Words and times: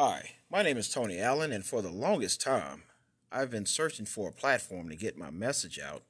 Hi, 0.00 0.34
my 0.48 0.62
name 0.62 0.76
is 0.76 0.88
Tony 0.88 1.18
Allen, 1.18 1.50
and 1.50 1.64
for 1.64 1.82
the 1.82 1.90
longest 1.90 2.40
time, 2.40 2.84
I've 3.32 3.50
been 3.50 3.66
searching 3.66 4.06
for 4.06 4.28
a 4.28 4.32
platform 4.32 4.88
to 4.90 4.94
get 4.94 5.18
my 5.18 5.30
message 5.30 5.80
out 5.80 6.04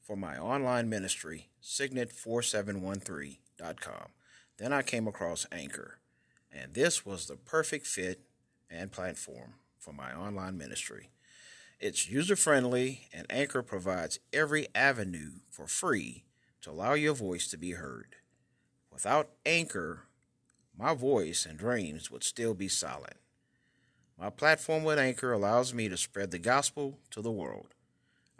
for 0.00 0.16
my 0.16 0.38
online 0.38 0.88
ministry, 0.88 1.50
Signet4713.com. 1.62 4.06
Then 4.56 4.72
I 4.72 4.80
came 4.80 5.06
across 5.06 5.46
Anchor, 5.52 5.98
and 6.50 6.72
this 6.72 7.04
was 7.04 7.26
the 7.26 7.36
perfect 7.36 7.86
fit 7.86 8.22
and 8.70 8.90
platform 8.90 9.56
for 9.78 9.92
my 9.92 10.14
online 10.14 10.56
ministry. 10.56 11.10
It's 11.78 12.08
user 12.08 12.36
friendly, 12.36 13.08
and 13.12 13.26
Anchor 13.28 13.62
provides 13.62 14.20
every 14.32 14.68
avenue 14.74 15.32
for 15.50 15.66
free 15.66 16.24
to 16.62 16.70
allow 16.70 16.94
your 16.94 17.12
voice 17.12 17.46
to 17.48 17.58
be 17.58 17.72
heard. 17.72 18.16
Without 18.90 19.32
Anchor, 19.44 20.04
my 20.74 20.94
voice 20.94 21.44
and 21.44 21.58
dreams 21.58 22.10
would 22.10 22.24
still 22.24 22.54
be 22.54 22.68
silent. 22.68 23.18
My 24.18 24.30
platform 24.30 24.84
with 24.84 24.98
Anchor 24.98 25.32
allows 25.32 25.74
me 25.74 25.88
to 25.88 25.96
spread 25.96 26.30
the 26.30 26.38
gospel 26.38 26.98
to 27.10 27.20
the 27.20 27.32
world. 27.32 27.74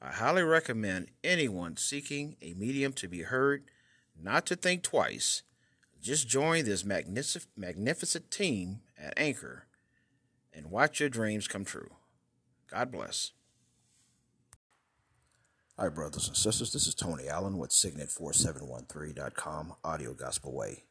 I 0.01 0.12
highly 0.12 0.42
recommend 0.42 1.09
anyone 1.23 1.77
seeking 1.77 2.37
a 2.42 2.55
medium 2.55 2.92
to 2.95 3.09
be 3.09 3.23
heard 3.23 3.65
not 4.20 4.46
to 4.46 4.56
think 4.56 4.82
twice. 4.82 5.42
Just 6.01 6.29
join 6.29 6.65
this 6.65 6.84
magnific- 6.84 7.46
magnificent 7.56 8.30
team 8.30 8.80
at 8.98 9.15
Anchor 9.16 9.66
and 10.52 10.70
watch 10.70 11.01
your 11.01 11.09
dreams 11.09 11.48
come 11.48 11.65
true. 11.65 11.95
God 12.70 12.93
bless. 12.93 13.32
Hi, 15.79 15.88
brothers 15.88 16.29
and 16.29 16.37
sisters. 16.37 16.73
This 16.73 16.87
is 16.87 16.95
Tony 16.95 17.27
Allen 17.27 17.59
with 17.59 17.70
Signet4713.com 17.70 19.74
Audio 19.82 20.15
Gospel 20.15 20.52
Way. 20.52 20.84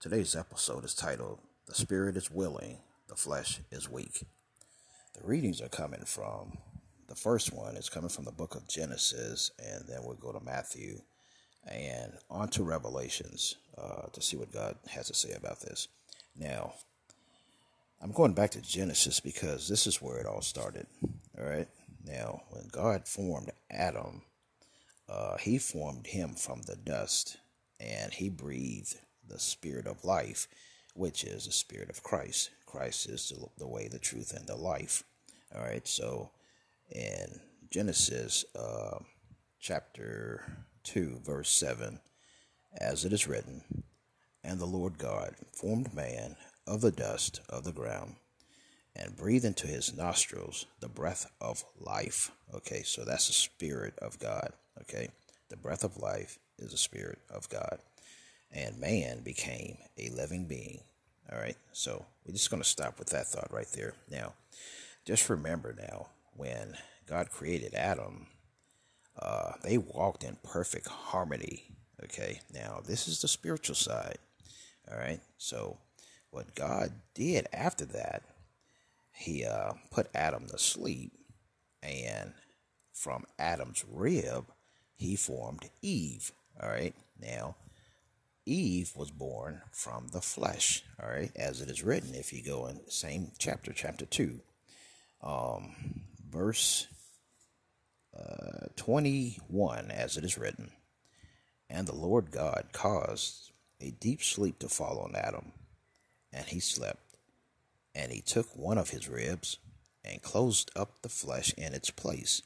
Today's 0.00 0.34
episode 0.34 0.84
is 0.84 0.94
titled 0.94 1.38
The 1.66 1.74
Spirit 1.74 2.16
is 2.16 2.32
Willing, 2.32 2.78
the 3.14 3.20
Flesh 3.20 3.60
is 3.70 3.88
Weak. 3.88 4.24
The 5.14 5.24
readings 5.24 5.60
are 5.60 5.68
coming 5.68 6.04
from 6.04 6.58
the 7.06 7.14
first 7.14 7.52
one 7.52 7.76
is 7.76 7.88
coming 7.88 8.08
from 8.08 8.24
the 8.24 8.32
book 8.32 8.56
of 8.56 8.66
Genesis, 8.66 9.52
and 9.64 9.84
then 9.86 10.00
we'll 10.02 10.16
go 10.16 10.32
to 10.32 10.44
Matthew 10.44 11.00
and 11.70 12.14
on 12.28 12.48
to 12.48 12.64
Revelations 12.64 13.54
uh, 13.78 14.08
to 14.12 14.20
see 14.20 14.36
what 14.36 14.52
God 14.52 14.76
has 14.88 15.06
to 15.06 15.14
say 15.14 15.32
about 15.32 15.60
this. 15.60 15.86
Now, 16.36 16.74
I'm 18.02 18.10
going 18.10 18.32
back 18.32 18.50
to 18.52 18.60
Genesis 18.60 19.20
because 19.20 19.68
this 19.68 19.86
is 19.86 20.02
where 20.02 20.18
it 20.18 20.26
all 20.26 20.42
started. 20.42 20.86
All 21.38 21.46
right. 21.46 21.68
Now, 22.04 22.42
when 22.50 22.68
God 22.72 23.06
formed 23.06 23.50
Adam, 23.70 24.22
uh, 25.08 25.36
he 25.36 25.58
formed 25.58 26.08
him 26.08 26.34
from 26.34 26.62
the 26.62 26.76
dust 26.76 27.36
and 27.78 28.12
he 28.12 28.28
breathed 28.28 28.96
the 29.28 29.38
spirit 29.38 29.86
of 29.86 30.04
life, 30.04 30.48
which 30.94 31.22
is 31.22 31.46
the 31.46 31.52
spirit 31.52 31.90
of 31.90 32.02
Christ. 32.02 32.50
Christ 32.74 33.08
is 33.08 33.28
the, 33.28 33.46
the 33.56 33.68
way, 33.68 33.86
the 33.86 34.00
truth, 34.00 34.32
and 34.36 34.48
the 34.48 34.56
life. 34.56 35.04
All 35.54 35.62
right. 35.62 35.86
So, 35.86 36.30
in 36.90 37.40
Genesis 37.70 38.44
uh, 38.58 38.98
chapter 39.60 40.44
2, 40.82 41.20
verse 41.24 41.50
7, 41.50 42.00
as 42.76 43.04
it 43.04 43.12
is 43.12 43.28
written, 43.28 43.84
And 44.42 44.58
the 44.58 44.66
Lord 44.66 44.98
God 44.98 45.36
formed 45.52 45.94
man 45.94 46.34
of 46.66 46.80
the 46.80 46.90
dust 46.90 47.40
of 47.48 47.62
the 47.62 47.72
ground 47.72 48.16
and 48.96 49.16
breathe 49.16 49.44
into 49.44 49.68
his 49.68 49.96
nostrils 49.96 50.66
the 50.80 50.88
breath 50.88 51.30
of 51.40 51.64
life. 51.78 52.32
Okay, 52.54 52.82
so 52.82 53.04
that's 53.04 53.28
the 53.28 53.34
spirit 53.34 53.96
of 54.00 54.18
God. 54.18 54.52
Okay, 54.80 55.10
the 55.48 55.56
breath 55.56 55.84
of 55.84 55.98
life 55.98 56.40
is 56.58 56.72
the 56.72 56.76
spirit 56.76 57.20
of 57.30 57.48
God. 57.48 57.78
And 58.50 58.80
man 58.80 59.20
became 59.22 59.78
a 59.96 60.08
living 60.08 60.46
being. 60.48 60.80
All 61.32 61.38
right, 61.38 61.56
so 61.72 62.04
we're 62.24 62.34
just 62.34 62.50
going 62.50 62.62
to 62.62 62.68
stop 62.68 62.98
with 62.98 63.08
that 63.10 63.26
thought 63.26 63.50
right 63.50 63.70
there. 63.74 63.94
Now, 64.10 64.34
just 65.06 65.30
remember 65.30 65.74
now, 65.76 66.08
when 66.36 66.76
God 67.08 67.30
created 67.30 67.74
Adam, 67.74 68.26
uh, 69.18 69.52
they 69.62 69.78
walked 69.78 70.22
in 70.22 70.36
perfect 70.44 70.86
harmony. 70.86 71.64
Okay, 72.02 72.40
now 72.52 72.80
this 72.84 73.08
is 73.08 73.22
the 73.22 73.28
spiritual 73.28 73.74
side. 73.74 74.18
All 74.90 74.98
right, 74.98 75.20
so 75.38 75.78
what 76.30 76.54
God 76.54 76.92
did 77.14 77.46
after 77.52 77.86
that, 77.86 78.22
he 79.12 79.46
uh, 79.46 79.72
put 79.90 80.08
Adam 80.14 80.46
to 80.48 80.58
sleep, 80.58 81.12
and 81.82 82.34
from 82.92 83.24
Adam's 83.38 83.82
rib, 83.90 84.46
he 84.94 85.16
formed 85.16 85.70
Eve. 85.80 86.32
All 86.62 86.68
right, 86.68 86.94
now 87.18 87.56
Eve 88.46 88.92
was 88.94 89.10
born 89.10 89.62
from 89.72 90.08
the 90.08 90.20
flesh. 90.20 90.84
All 91.02 91.08
right, 91.08 91.32
as 91.36 91.60
it 91.60 91.70
is 91.70 91.82
written, 91.82 92.14
if 92.14 92.32
you 92.32 92.42
go 92.42 92.66
in 92.66 92.80
same 92.88 93.32
chapter, 93.38 93.72
chapter 93.72 94.04
2, 94.04 94.40
um, 95.22 95.74
verse 96.30 96.86
uh, 98.16 98.66
21, 98.76 99.90
as 99.90 100.16
it 100.16 100.24
is 100.24 100.38
written, 100.38 100.72
And 101.70 101.86
the 101.86 101.94
Lord 101.94 102.30
God 102.30 102.68
caused 102.72 103.52
a 103.80 103.90
deep 103.90 104.22
sleep 104.22 104.58
to 104.60 104.68
fall 104.68 104.98
on 105.00 105.16
Adam 105.16 105.52
and 106.34 106.46
he 106.46 106.60
slept. 106.60 107.16
And 107.94 108.10
he 108.10 108.20
took 108.20 108.56
one 108.56 108.76
of 108.76 108.90
his 108.90 109.08
ribs 109.08 109.58
and 110.04 110.20
closed 110.20 110.70
up 110.76 111.00
the 111.02 111.08
flesh 111.08 111.54
in 111.54 111.72
its 111.74 111.90
place. 111.90 112.42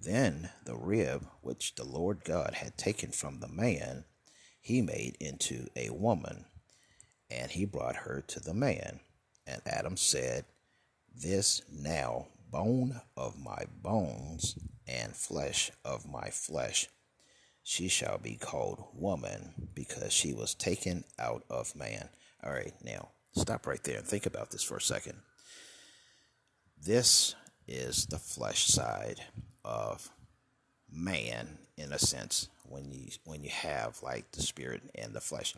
Then 0.00 0.50
the 0.64 0.76
rib 0.76 1.26
which 1.42 1.74
the 1.74 1.84
Lord 1.84 2.24
God 2.24 2.54
had 2.54 2.78
taken 2.78 3.10
from 3.10 3.40
the 3.40 3.48
man, 3.48 4.04
he 4.62 4.80
made 4.80 5.16
into 5.18 5.66
a 5.76 5.90
woman, 5.90 6.46
and 7.28 7.50
he 7.50 7.64
brought 7.64 7.96
her 7.96 8.22
to 8.28 8.40
the 8.40 8.54
man. 8.54 9.00
And 9.44 9.60
Adam 9.66 9.96
said, 9.96 10.44
This 11.14 11.62
now 11.70 12.28
bone 12.50 13.00
of 13.16 13.38
my 13.38 13.64
bones 13.82 14.56
and 14.86 15.16
flesh 15.16 15.72
of 15.84 16.08
my 16.08 16.30
flesh. 16.30 16.88
She 17.64 17.88
shall 17.88 18.18
be 18.18 18.36
called 18.36 18.84
woman 18.94 19.68
because 19.74 20.12
she 20.12 20.32
was 20.32 20.54
taken 20.54 21.04
out 21.18 21.42
of 21.50 21.74
man. 21.74 22.08
All 22.44 22.52
right, 22.52 22.74
now 22.84 23.08
stop 23.34 23.66
right 23.66 23.82
there 23.82 23.98
and 23.98 24.06
think 24.06 24.26
about 24.26 24.52
this 24.52 24.62
for 24.62 24.76
a 24.76 24.80
second. 24.80 25.18
This 26.80 27.34
is 27.66 28.06
the 28.06 28.18
flesh 28.18 28.66
side 28.66 29.20
of 29.64 30.08
man 30.90 31.58
in 31.76 31.92
a 31.92 31.98
sense 31.98 32.48
when 32.72 32.90
you 32.90 33.08
when 33.24 33.44
you 33.44 33.50
have 33.50 34.02
like 34.02 34.32
the 34.32 34.42
spirit 34.42 34.82
and 34.94 35.12
the 35.12 35.20
flesh. 35.20 35.54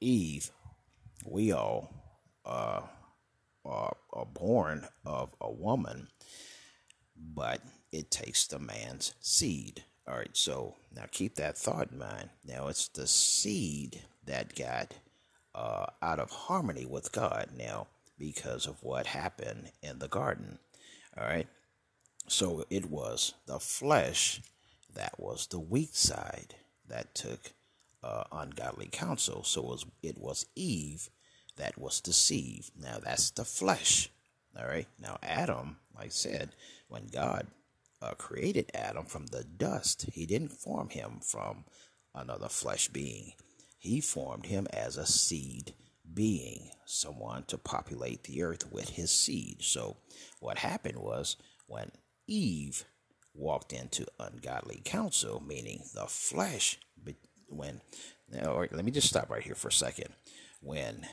Eve, 0.00 0.50
we 1.24 1.52
all 1.52 1.94
uh, 2.44 2.82
are, 3.64 3.96
are 4.12 4.26
born 4.26 4.86
of 5.06 5.30
a 5.40 5.50
woman, 5.50 6.08
but 7.16 7.60
it 7.92 8.10
takes 8.10 8.46
the 8.46 8.58
man's 8.58 9.14
seed. 9.20 9.84
All 10.08 10.16
right, 10.16 10.36
so 10.36 10.74
now 10.94 11.04
keep 11.10 11.36
that 11.36 11.56
thought 11.56 11.92
in 11.92 11.98
mind. 11.98 12.30
Now 12.44 12.66
it's 12.66 12.88
the 12.88 13.06
seed 13.06 14.02
that 14.26 14.56
got 14.56 14.94
uh, 15.54 15.86
out 16.02 16.18
of 16.18 16.30
harmony 16.30 16.84
with 16.84 17.12
God 17.12 17.50
now 17.56 17.86
because 18.18 18.66
of 18.66 18.82
what 18.82 19.06
happened 19.06 19.70
in 19.80 20.00
the 20.00 20.08
garden. 20.08 20.58
All 21.16 21.24
right. 21.24 21.46
So 22.28 22.64
it 22.70 22.86
was 22.90 23.34
the 23.46 23.60
flesh 23.60 24.40
that 24.94 25.18
was 25.18 25.46
the 25.46 25.60
weak 25.60 25.94
side 25.94 26.54
that 26.88 27.14
took 27.14 27.52
uh, 28.02 28.24
ungodly 28.32 28.88
counsel. 28.90 29.44
So 29.44 29.60
it 29.60 29.66
was, 29.66 29.86
it 30.02 30.18
was 30.18 30.46
Eve 30.54 31.08
that 31.56 31.78
was 31.78 32.00
deceived. 32.00 32.72
Now 32.78 32.98
that's 33.02 33.30
the 33.30 33.44
flesh. 33.44 34.10
All 34.58 34.66
right. 34.66 34.88
Now 35.00 35.18
Adam, 35.22 35.76
like 35.94 36.06
I 36.06 36.08
said, 36.08 36.50
when 36.88 37.06
God 37.06 37.46
uh, 38.00 38.14
created 38.14 38.70
Adam 38.74 39.06
from 39.06 39.26
the 39.26 39.44
dust, 39.44 40.06
he 40.12 40.26
didn't 40.26 40.52
form 40.52 40.88
him 40.88 41.20
from 41.22 41.64
another 42.14 42.48
flesh 42.48 42.88
being. 42.88 43.32
He 43.78 44.00
formed 44.00 44.46
him 44.46 44.66
as 44.72 44.96
a 44.96 45.06
seed 45.06 45.74
being, 46.14 46.70
someone 46.84 47.44
to 47.44 47.58
populate 47.58 48.24
the 48.24 48.42
earth 48.42 48.70
with 48.70 48.90
his 48.90 49.10
seed. 49.10 49.62
So, 49.62 49.96
what 50.40 50.58
happened 50.58 50.98
was 50.98 51.36
when 51.66 51.90
Eve 52.26 52.84
walked 53.34 53.72
into 53.72 54.06
ungodly 54.18 54.82
counsel, 54.84 55.42
meaning 55.46 55.84
the 55.94 56.06
flesh, 56.06 56.78
when, 57.48 57.80
now, 58.30 58.64
let 58.70 58.84
me 58.84 58.90
just 58.90 59.08
stop 59.08 59.30
right 59.30 59.42
here 59.42 59.54
for 59.54 59.68
a 59.68 59.72
second. 59.72 60.08
When 60.60 61.06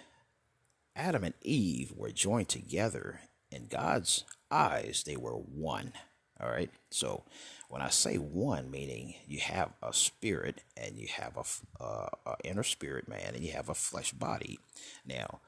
Adam 0.96 1.24
and 1.24 1.34
Eve 1.42 1.94
were 1.96 2.12
joined 2.12 2.50
together 2.50 3.22
in 3.52 3.68
God's 3.68 4.26
eyes, 4.52 5.04
they 5.06 5.18
were 5.18 5.34
one. 5.34 5.94
All 6.42 6.50
right. 6.50 6.70
So 6.92 7.24
when 7.68 7.82
I 7.82 7.90
say 7.90 8.16
one, 8.16 8.72
meaning 8.72 9.16
you 9.28 9.40
have 9.40 9.72
a 9.84 9.94
spirit 9.94 10.62
and 10.78 10.98
you 10.98 11.08
have 11.14 11.38
a, 11.38 11.84
uh, 11.84 12.10
a 12.26 12.36
inner 12.44 12.64
spirit 12.64 13.10
man 13.10 13.34
and 13.36 13.44
you 13.44 13.52
have 13.52 13.70
a 13.70 13.74
flesh 13.74 14.14
body. 14.14 14.60
Now, 15.06 15.42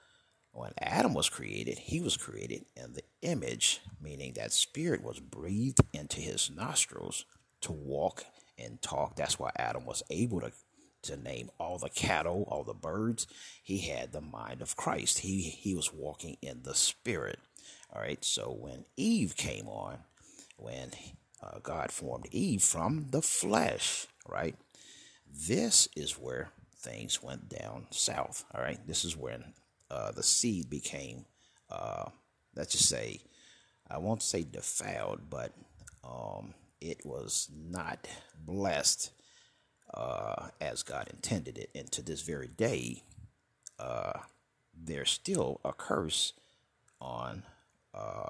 when 0.54 0.72
Adam 0.80 1.14
was 1.14 1.30
created, 1.30 1.78
he 1.80 2.02
was 2.02 2.18
created 2.18 2.66
in 2.76 2.94
the 2.94 3.04
image, 3.22 3.82
meaning 4.02 4.34
that 4.34 4.52
spirit 4.52 5.04
was 5.04 5.20
breathed 5.20 5.82
into 5.94 6.20
his 6.20 6.52
nostrils 6.54 7.26
to 7.62 7.72
walk 7.72 8.26
and 8.58 8.82
talk. 8.82 9.16
That's 9.16 9.40
why 9.40 9.52
Adam 9.56 9.86
was 9.86 10.04
able 10.10 10.42
to 10.42 10.52
to 11.04 11.18
name 11.18 11.50
all 11.60 11.80
the 11.80 11.90
cattle, 11.90 12.48
all 12.48 12.64
the 12.64 12.76
birds. 12.76 13.26
He 13.64 13.80
had 13.80 14.12
the 14.12 14.22
mind 14.22 14.62
of 14.62 14.76
Christ. 14.76 15.20
He 15.20 15.42
he 15.42 15.74
was 15.74 15.94
walking 15.94 16.38
in 16.42 16.62
the 16.64 16.76
spirit. 16.76 17.40
All 17.94 18.02
right. 18.02 18.24
So 18.24 18.52
when 18.52 18.86
Eve 18.98 19.36
came 19.36 19.68
on, 19.68 20.00
when 20.58 20.92
uh, 21.42 21.60
God 21.64 21.92
formed 21.92 22.28
Eve 22.32 22.62
from 22.62 23.08
the 23.12 23.22
flesh, 23.22 24.08
right? 24.28 24.56
This 25.28 25.88
is 25.96 26.14
where 26.20 26.52
things 26.76 27.24
went 27.24 27.50
down 27.50 27.88
south. 27.90 28.46
All 28.54 28.62
right. 28.62 28.80
This 28.86 29.04
is 29.04 29.18
when 29.18 29.54
uh, 29.92 30.12
the 30.12 30.24
seed 30.24 30.70
became, 30.70 31.26
uh, 31.70 32.06
let's 32.56 32.72
just 32.72 32.88
say, 32.88 33.20
I 33.90 33.98
won't 33.98 34.24
say 34.24 34.44
defiled, 34.44 35.30
but 35.30 35.52
um, 36.04 36.54
it 36.80 37.06
was 37.06 37.50
not 37.54 38.08
blessed 38.40 39.12
uh, 39.94 40.48
as 40.62 40.84
God 40.84 41.10
intended 41.12 41.58
it. 41.58 41.70
And 41.76 41.92
to 41.92 42.02
this 42.02 42.22
very 42.22 42.48
day, 42.48 43.04
uh, 43.78 44.20
there's 44.74 45.12
still 45.12 45.60
a 45.66 45.74
curse 45.74 46.34
on 47.02 47.44
uh, 47.94 48.30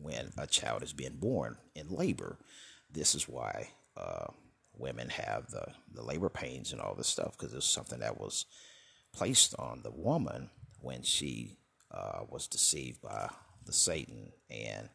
when 0.00 0.32
a 0.38 0.46
child 0.46 0.82
is 0.82 0.94
being 0.94 1.16
born 1.16 1.58
in 1.74 1.90
labor. 1.90 2.38
This 2.90 3.14
is 3.14 3.28
why 3.28 3.68
uh, 3.98 4.28
women 4.78 5.10
have 5.10 5.50
the, 5.50 5.66
the 5.92 6.02
labor 6.02 6.30
pains 6.30 6.72
and 6.72 6.80
all 6.80 6.94
this 6.94 7.08
stuff 7.08 7.36
because 7.36 7.52
it's 7.52 7.66
something 7.66 8.00
that 8.00 8.18
was 8.18 8.46
placed 9.12 9.54
on 9.58 9.80
the 9.82 9.90
woman 9.90 10.50
when 10.80 11.02
she 11.02 11.58
uh, 11.90 12.20
was 12.28 12.46
deceived 12.46 13.00
by 13.02 13.30
the 13.64 13.72
Satan 13.72 14.32
and 14.50 14.88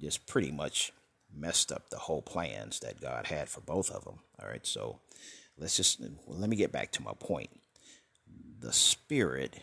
just 0.00 0.26
pretty 0.26 0.50
much 0.50 0.92
messed 1.34 1.72
up 1.72 1.90
the 1.90 1.98
whole 1.98 2.22
plans 2.22 2.80
that 2.80 3.00
God 3.00 3.26
had 3.26 3.48
for 3.48 3.60
both 3.60 3.90
of 3.90 4.04
them. 4.04 4.18
All 4.40 4.48
right, 4.48 4.66
so 4.66 5.00
let's 5.56 5.76
just 5.76 6.00
let 6.26 6.50
me 6.50 6.56
get 6.56 6.72
back 6.72 6.92
to 6.92 7.02
my 7.02 7.12
point. 7.18 7.50
The 8.60 8.72
spirit 8.72 9.58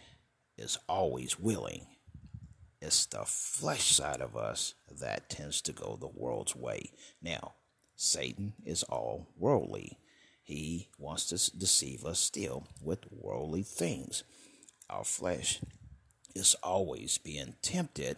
is 0.58 0.78
always 0.88 1.40
willing. 1.40 1.88
It's 2.82 3.06
the 3.06 3.26
flesh 3.26 3.96
side 3.96 4.22
of 4.22 4.36
us 4.36 4.74
that 5.00 5.30
tends 5.30 5.62
to 5.64 5.72
go 5.72 5.98
the 6.00 6.08
world's 6.08 6.56
way. 6.56 6.92
Now, 7.22 7.54
Satan 7.96 8.54
is 8.66 8.84
all 8.84 9.28
worldly. 9.38 10.00
He 10.52 10.90
wants 10.98 11.28
to 11.28 11.58
deceive 11.58 12.04
us 12.04 12.20
still 12.20 12.68
with 12.82 13.10
worldly 13.10 13.64
things. 13.64 14.26
Our 14.90 15.06
flesh 15.06 15.62
is 16.36 16.56
always 16.62 17.18
being 17.18 17.56
tempted 17.62 18.18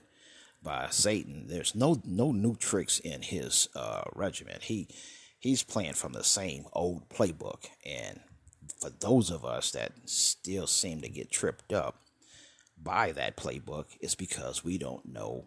by 0.63 0.87
Satan. 0.89 1.45
There's 1.45 1.75
no 1.75 2.01
no 2.03 2.31
new 2.31 2.55
tricks 2.55 2.97
in 2.97 3.21
his 3.21 3.69
uh, 3.75 4.05
regiment. 4.15 4.63
He 4.63 4.87
he's 5.37 5.61
playing 5.61 5.93
from 5.93 6.13
the 6.13 6.23
same 6.23 6.65
old 6.73 7.07
playbook. 7.07 7.65
And 7.85 8.21
for 8.81 8.89
those 8.89 9.29
of 9.29 9.45
us 9.45 9.69
that 9.69 9.91
still 10.05 10.65
seem 10.65 11.01
to 11.01 11.09
get 11.09 11.29
tripped 11.29 11.71
up 11.71 11.99
by 12.81 13.11
that 13.11 13.37
playbook, 13.37 13.85
it's 13.99 14.15
because 14.15 14.63
we 14.63 14.79
don't 14.79 15.05
know 15.05 15.45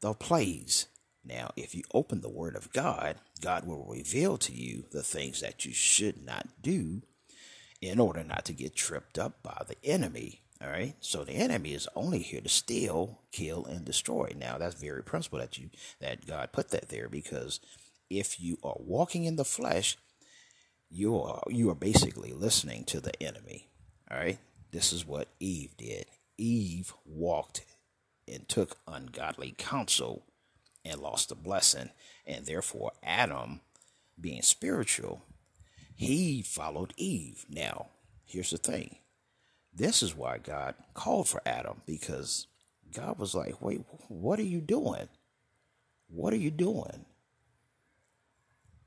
the 0.00 0.14
plays. 0.14 0.86
Now, 1.24 1.52
if 1.56 1.74
you 1.74 1.82
open 1.94 2.20
the 2.20 2.28
Word 2.28 2.56
of 2.56 2.72
God, 2.72 3.16
God 3.40 3.66
will 3.66 3.84
reveal 3.84 4.38
to 4.38 4.52
you 4.52 4.84
the 4.90 5.02
things 5.02 5.40
that 5.40 5.64
you 5.64 5.72
should 5.72 6.24
not 6.24 6.48
do 6.60 7.02
in 7.80 8.00
order 8.00 8.24
not 8.24 8.44
to 8.46 8.52
get 8.52 8.74
tripped 8.74 9.18
up 9.18 9.42
by 9.42 9.62
the 9.66 9.76
enemy. 9.84 10.40
All 10.62 10.68
right. 10.68 10.94
So 11.00 11.24
the 11.24 11.32
enemy 11.32 11.74
is 11.74 11.88
only 11.96 12.20
here 12.20 12.40
to 12.40 12.48
steal, 12.48 13.20
kill, 13.32 13.64
and 13.64 13.84
destroy. 13.84 14.32
Now 14.38 14.58
that's 14.58 14.76
very 14.80 15.02
principle 15.02 15.40
that 15.40 15.58
you 15.58 15.70
that 16.00 16.26
God 16.26 16.52
put 16.52 16.70
that 16.70 16.88
there 16.88 17.08
because 17.08 17.58
if 18.08 18.40
you 18.40 18.58
are 18.62 18.76
walking 18.78 19.24
in 19.24 19.36
the 19.36 19.44
flesh, 19.44 19.96
you 20.88 21.20
are 21.20 21.42
you 21.48 21.68
are 21.70 21.74
basically 21.74 22.32
listening 22.32 22.84
to 22.84 23.00
the 23.00 23.20
enemy. 23.20 23.70
All 24.10 24.18
right. 24.18 24.38
This 24.70 24.92
is 24.92 25.04
what 25.04 25.28
Eve 25.40 25.76
did. 25.76 26.06
Eve 26.38 26.94
walked 27.04 27.64
and 28.28 28.48
took 28.48 28.78
ungodly 28.86 29.54
counsel 29.58 30.24
and 30.84 31.00
lost 31.00 31.28
the 31.28 31.34
blessing, 31.34 31.90
and 32.26 32.46
therefore 32.46 32.92
Adam, 33.02 33.60
being 34.20 34.42
spiritual, 34.42 35.22
he 35.94 36.42
followed 36.42 36.94
Eve. 36.96 37.46
Now, 37.48 37.88
here's 38.24 38.50
the 38.50 38.58
thing 38.58 38.96
this 39.74 40.02
is 40.02 40.16
why 40.16 40.38
God 40.38 40.74
called 40.94 41.28
for 41.28 41.40
Adam 41.46 41.82
because 41.86 42.46
God 42.94 43.18
was 43.18 43.34
like, 43.34 43.62
wait, 43.62 43.80
what 44.08 44.38
are 44.38 44.44
you 44.44 44.60
doing? 44.60 45.08
What 46.08 46.32
are 46.32 46.38
you 46.38 46.50
doing? 46.50 47.06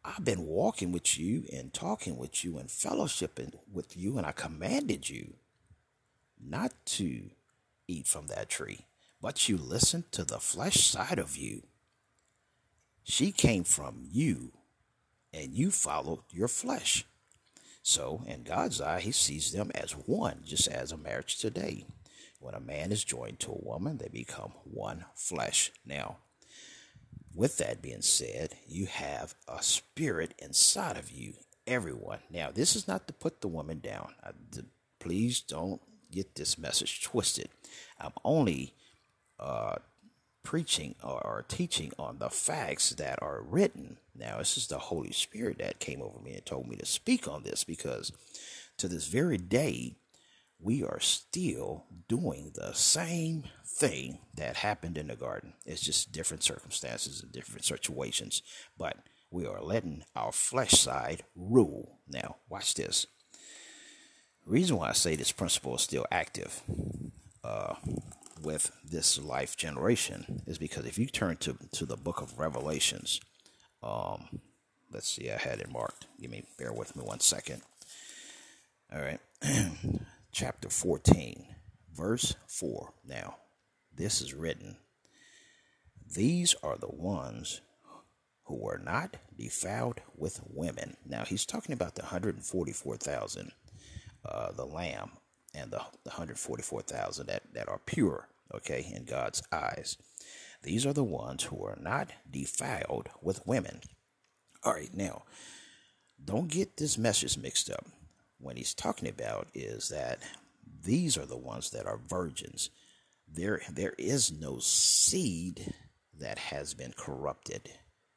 I've 0.03 0.24
been 0.24 0.45
walking 0.45 0.92
with 0.92 1.18
you 1.18 1.45
and 1.51 1.74
talking 1.74 2.18
with 2.18 2.45
you 2.45 2.59
and 2.59 2.69
fellowshipping 2.69 3.53
with 3.71 3.97
you, 3.97 4.19
and 4.19 4.27
I 4.27 4.33
commanded 4.33 5.09
you 5.09 5.33
not 6.39 6.74
to 6.86 7.31
eat 7.88 8.06
from 8.06 8.27
that 8.27 8.50
tree, 8.50 8.86
but 9.19 9.50
you 9.50 9.57
listened 9.57 10.12
to 10.12 10.24
the 10.24 10.39
flesh 10.39 10.86
side 10.88 11.18
of 11.18 11.36
you. 11.36 11.63
She 13.07 13.31
came 13.31 13.63
from 13.63 14.07
you, 14.12 14.52
and 15.31 15.54
you 15.54 15.69
followed 15.69 16.22
your 16.31 16.48
flesh. 16.48 17.06
So, 17.84 18.24
in 18.25 18.42
God's 18.42 18.81
eye, 18.81 19.00
He 19.00 19.12
sees 19.12 19.52
them 19.52 19.72
as 19.75 19.92
one, 19.92 20.42
just 20.44 20.68
as 20.68 20.92
a 20.92 20.98
marriage 20.98 21.38
today. 21.38 21.86
When 22.40 22.56
a 22.56 22.60
man 22.60 22.92
is 22.92 23.04
joined 23.04 23.40
to 23.42 23.52
a 23.52 23.63
woman, 23.63 24.00
they 24.00 24.07
become 24.07 24.54
one 24.63 25.06
flesh. 25.13 25.72
Now, 25.86 26.18
with 27.36 27.57
that 27.57 27.80
being 27.80 28.02
said, 28.02 28.56
you 28.68 28.88
have 28.88 29.36
a 29.48 29.62
spirit 29.62 30.34
inside 30.40 30.98
of 30.98 31.12
you, 31.12 31.36
everyone. 31.68 32.19
Now, 32.31 32.50
this 32.50 32.75
is 32.75 32.88
not 32.88 33.06
to 33.06 33.13
put 33.13 33.42
the 33.42 33.48
woman 33.48 33.81
down. 33.81 34.16
I, 34.24 34.31
please 35.00 35.42
don't 35.42 35.80
get 36.12 36.34
this 36.34 36.57
message 36.57 37.04
twisted. 37.04 37.50
I'm 38.00 38.13
only 38.24 38.74
uh, 39.40 39.75
preaching 40.45 40.95
or, 41.03 41.44
teaching 41.50 41.92
on 42.00 42.19
the 42.19 42.30
facts 42.30 42.92
that 42.92 43.19
are 43.21 43.42
written. 43.42 43.97
Now, 44.18 44.38
this 44.38 44.56
is 44.56 44.68
the 44.68 44.77
Holy 44.77 45.12
Spirit 45.12 45.57
that 45.57 45.80
came 45.80 46.01
over 46.01 46.19
me 46.19 46.36
and 46.36 46.45
told 46.45 46.69
me 46.69 46.77
to 46.77 46.86
speak 46.86 47.27
on 47.27 47.44
this 47.44 47.65
because 47.65 48.13
to 48.77 48.88
this 48.88 49.07
very 49.07 49.38
day, 49.38 49.97
we 50.59 50.83
are 50.83 51.01
still 51.01 51.86
doing 52.07 52.51
the 52.56 52.71
same 52.74 53.44
thing 53.65 54.19
that 54.36 54.56
happened 54.57 54.97
in 54.97 55.07
the 55.07 55.15
garden. 55.18 55.53
It's 55.65 55.81
just 55.81 56.13
different 56.13 56.44
circumstances 56.44 57.21
and 57.21 57.31
different 57.31 57.65
situations, 57.65 58.42
but 58.77 58.97
we 59.30 59.45
are 59.45 59.62
letting 59.62 60.03
our 60.15 60.31
flesh 60.31 60.71
side 60.71 61.24
rule. 61.36 62.00
Now, 62.07 62.38
watch 62.50 62.75
this. 62.75 63.07
reason 64.45 64.77
why 64.77 64.89
I 64.89 64.94
say 64.94 65.15
this 65.15 65.33
principle 65.33 65.75
is 65.75 65.81
still 65.81 66.06
active 66.12 66.62
uh, 67.44 67.75
with 68.42 68.72
this 68.84 69.20
life 69.22 69.56
generation 69.56 70.42
is 70.45 70.57
because 70.57 70.86
if 70.86 70.98
you 70.98 71.06
turn 71.06 71.38
to, 71.38 71.57
to 71.74 71.86
the 71.86 71.98
book 71.98 72.21
of 72.21 72.38
Revelations, 72.38 73.19
um, 73.81 74.40
let's 74.92 75.09
see, 75.09 75.31
I 75.31 75.38
had 75.38 75.59
it 75.59 75.71
marked. 75.71 76.07
Give 76.19 76.31
me, 76.31 76.44
bear 76.57 76.74
with 76.74 76.95
me 76.95 77.04
one 77.04 77.19
second. 77.19 77.62
All 78.94 79.02
right. 79.02 79.19
Chapter 80.31 80.69
14, 80.69 81.45
verse 81.94 82.36
4. 82.48 82.94
Now, 83.07 83.38
this 83.95 84.21
is 84.21 84.33
written 84.33 84.78
These 86.14 86.56
are 86.62 86.78
the 86.78 86.92
ones 86.92 87.62
who 88.45 88.56
were 88.56 88.81
not 88.83 89.18
defiled 89.38 90.02
with 90.16 90.42
women. 90.48 90.98
Now, 91.06 91.24
he's 91.24 91.45
talking 91.45 91.74
about 91.74 91.95
the 91.95 92.04
144,000, 92.04 93.52
uh, 94.24 94.52
the 94.52 94.66
lamb, 94.66 95.12
and 95.56 95.71
the, 95.71 95.81
the 96.04 96.12
144,000 96.12 97.28
that, 97.28 97.44
that 97.54 97.68
are 97.68 97.80
pure 97.86 98.28
okay, 98.54 98.92
in 98.95 99.06
God's 99.06 99.42
eyes. 99.52 99.97
These 100.64 100.85
are 100.85 100.94
the 100.94 101.04
ones 101.04 101.44
who 101.44 101.64
are 101.64 101.78
not 101.80 102.09
defiled 102.30 103.09
with 103.21 103.45
women. 103.45 103.81
All 104.64 104.73
right, 104.73 104.94
now, 104.94 105.23
don't 106.23 106.47
get 106.47 106.78
this 106.78 106.97
message 106.97 107.37
mixed 107.37 107.69
up. 107.69 107.85
What 108.40 108.57
he's 108.57 108.73
talking 108.73 109.07
about 109.07 109.47
is 109.54 109.90
that 109.90 110.19
these 110.83 111.18
are 111.18 111.25
the 111.25 111.37
ones 111.37 111.69
that 111.71 111.85
are 111.85 111.99
virgins. 112.07 112.69
There, 113.28 113.61
there 113.71 113.94
is 113.97 114.31
no 114.31 114.59
seed 114.59 115.73
that 116.19 116.40
has 116.40 116.73
been 116.73 116.94
corrupted. 116.95 117.69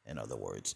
In 0.07 0.19
other 0.19 0.37
words, 0.37 0.75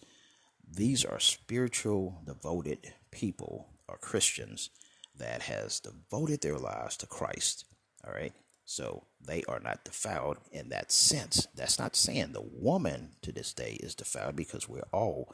these 0.69 1.05
are 1.05 1.19
spiritual, 1.19 2.21
devoted 2.25 2.93
people 3.11 3.69
or 3.87 3.97
Christians 3.97 4.69
that 5.17 5.43
has 5.43 5.79
devoted 5.79 6.41
their 6.41 6.57
lives 6.57 6.97
to 6.97 7.07
Christ. 7.07 7.65
All 8.05 8.13
right. 8.13 8.33
So 8.65 9.05
they 9.21 9.43
are 9.47 9.59
not 9.59 9.83
defiled 9.83 10.37
in 10.51 10.69
that 10.69 10.91
sense. 10.91 11.47
That's 11.55 11.79
not 11.79 11.95
saying 11.95 12.31
the 12.31 12.41
woman 12.41 13.11
to 13.21 13.31
this 13.31 13.53
day 13.53 13.77
is 13.81 13.95
defiled 13.95 14.35
because 14.35 14.69
we're 14.69 14.87
all 14.91 15.33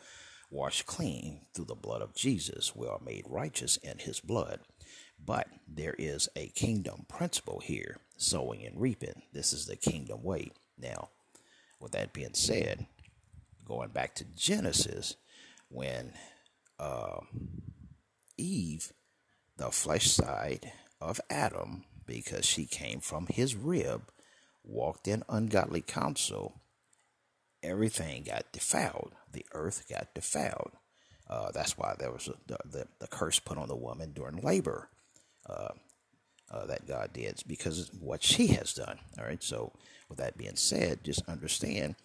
washed 0.51 0.85
clean 0.85 1.41
through 1.53 1.65
the 1.65 1.75
blood 1.75 2.01
of 2.01 2.15
Jesus. 2.15 2.75
We 2.75 2.87
are 2.87 2.99
made 3.03 3.25
righteous 3.27 3.77
in 3.77 3.99
his 3.99 4.19
blood. 4.19 4.61
But 5.23 5.47
there 5.67 5.95
is 5.97 6.29
a 6.35 6.47
kingdom 6.49 7.05
principle 7.07 7.59
here 7.59 7.97
sowing 8.17 8.65
and 8.65 8.79
reaping. 8.79 9.21
This 9.33 9.53
is 9.53 9.65
the 9.65 9.75
kingdom 9.75 10.23
way. 10.23 10.51
Now, 10.77 11.09
with 11.79 11.91
that 11.91 12.13
being 12.13 12.33
said, 12.33 12.87
going 13.65 13.89
back 13.89 14.15
to 14.15 14.25
Genesis, 14.35 15.15
when 15.69 16.13
uh, 16.79 17.19
Eve, 18.37 18.91
the 19.57 19.71
flesh 19.71 20.09
side 20.09 20.71
of 21.01 21.19
Adam, 21.29 21.83
because 22.09 22.45
she 22.45 22.65
came 22.65 22.99
from 22.99 23.27
his 23.27 23.55
rib, 23.55 24.01
walked 24.63 25.07
in 25.07 25.23
ungodly 25.29 25.81
counsel, 25.81 26.61
everything 27.63 28.23
got 28.23 28.51
defiled. 28.51 29.13
The 29.31 29.45
earth 29.53 29.85
got 29.89 30.13
defiled. 30.15 30.71
Uh, 31.29 31.51
that's 31.51 31.77
why 31.77 31.95
there 31.97 32.11
was 32.11 32.27
a, 32.27 32.33
the, 32.47 32.57
the, 32.65 32.87
the, 32.99 33.07
curse 33.07 33.37
put 33.37 33.59
on 33.59 33.67
the 33.67 33.75
woman 33.75 34.11
during 34.13 34.37
labor 34.37 34.89
uh, 35.47 35.69
uh, 36.51 36.65
that 36.65 36.87
God 36.87 37.13
did 37.13 37.43
because 37.45 37.89
of 37.89 38.01
what 38.01 38.23
she 38.23 38.47
has 38.47 38.73
done. 38.73 38.97
All 39.19 39.25
right. 39.25 39.43
So, 39.43 39.71
with 40.09 40.17
that 40.17 40.39
being 40.39 40.55
said, 40.55 41.03
just 41.03 41.21
understand 41.29 41.95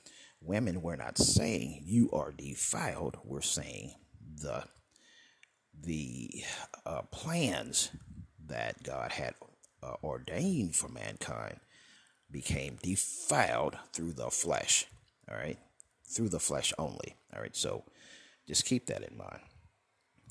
women, 0.43 0.83
we're 0.83 0.97
not 0.97 1.17
saying 1.17 1.81
you 1.87 2.11
are 2.13 2.33
defiled. 2.33 3.17
We're 3.25 3.41
saying 3.41 3.95
the 4.43 4.65
the 5.83 6.45
uh, 6.85 7.03
plans 7.11 7.91
that 8.47 8.83
God 8.83 9.11
had 9.11 9.35
uh, 9.85 9.97
ordained 10.03 10.75
for 10.75 10.89
mankind 10.89 11.61
became 12.31 12.79
defiled 12.83 13.77
through 13.93 14.13
the 14.13 14.31
flesh. 14.31 14.87
All 15.31 15.37
right. 15.37 15.59
Through 16.09 16.31
the 16.31 16.41
flesh 16.41 16.73
only. 16.79 17.17
All 17.35 17.41
right. 17.41 17.57
So, 17.57 17.85
just 18.47 18.65
keep 18.65 18.87
that 18.87 19.03
in 19.03 19.17
mind. 19.17 19.41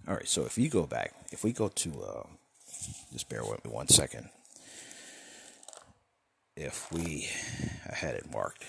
All 0.05 0.15
right, 0.15 0.27
so 0.27 0.45
if 0.45 0.57
you 0.57 0.69
go 0.69 0.85
back, 0.85 1.13
if 1.31 1.45
we 1.45 1.53
go 1.53 1.69
to, 1.69 2.03
uh, 2.03 2.27
just 3.13 3.29
bear 3.29 3.41
with 3.43 3.63
me 3.63 3.71
one 3.71 3.87
second. 3.87 4.29
If 6.57 6.91
we, 6.91 7.29
I 7.89 7.95
had 7.95 8.15
it 8.15 8.29
marked. 8.29 8.65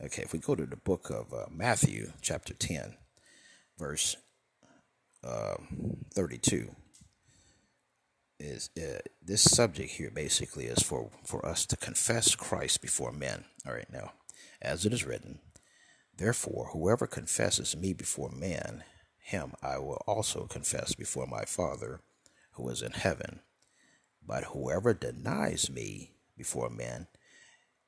Okay, 0.00 0.22
if 0.22 0.32
we 0.32 0.38
go 0.38 0.54
to 0.54 0.64
the 0.64 0.76
book 0.76 1.10
of 1.10 1.32
uh, 1.34 1.46
Matthew, 1.50 2.12
chapter 2.22 2.54
10, 2.54 2.94
verse 3.76 4.16
uh, 5.24 5.56
32, 6.14 6.70
is 8.42 8.70
uh, 8.76 8.98
this 9.22 9.42
subject 9.42 9.92
here 9.92 10.10
basically 10.10 10.66
is 10.66 10.82
for, 10.82 11.10
for 11.24 11.44
us 11.46 11.64
to 11.66 11.76
confess 11.76 12.34
Christ 12.34 12.82
before 12.82 13.12
men. 13.12 13.44
All 13.66 13.72
right, 13.72 13.90
now, 13.92 14.12
as 14.60 14.84
it 14.84 14.92
is 14.92 15.06
written, 15.06 15.38
Therefore, 16.16 16.70
whoever 16.72 17.06
confesses 17.06 17.76
me 17.76 17.92
before 17.92 18.30
men, 18.30 18.84
him 19.18 19.52
I 19.62 19.78
will 19.78 20.02
also 20.06 20.46
confess 20.46 20.94
before 20.94 21.26
my 21.26 21.44
Father 21.44 22.00
who 22.52 22.68
is 22.68 22.82
in 22.82 22.92
heaven. 22.92 23.40
But 24.24 24.44
whoever 24.44 24.94
denies 24.94 25.70
me 25.70 26.12
before 26.36 26.70
men, 26.70 27.06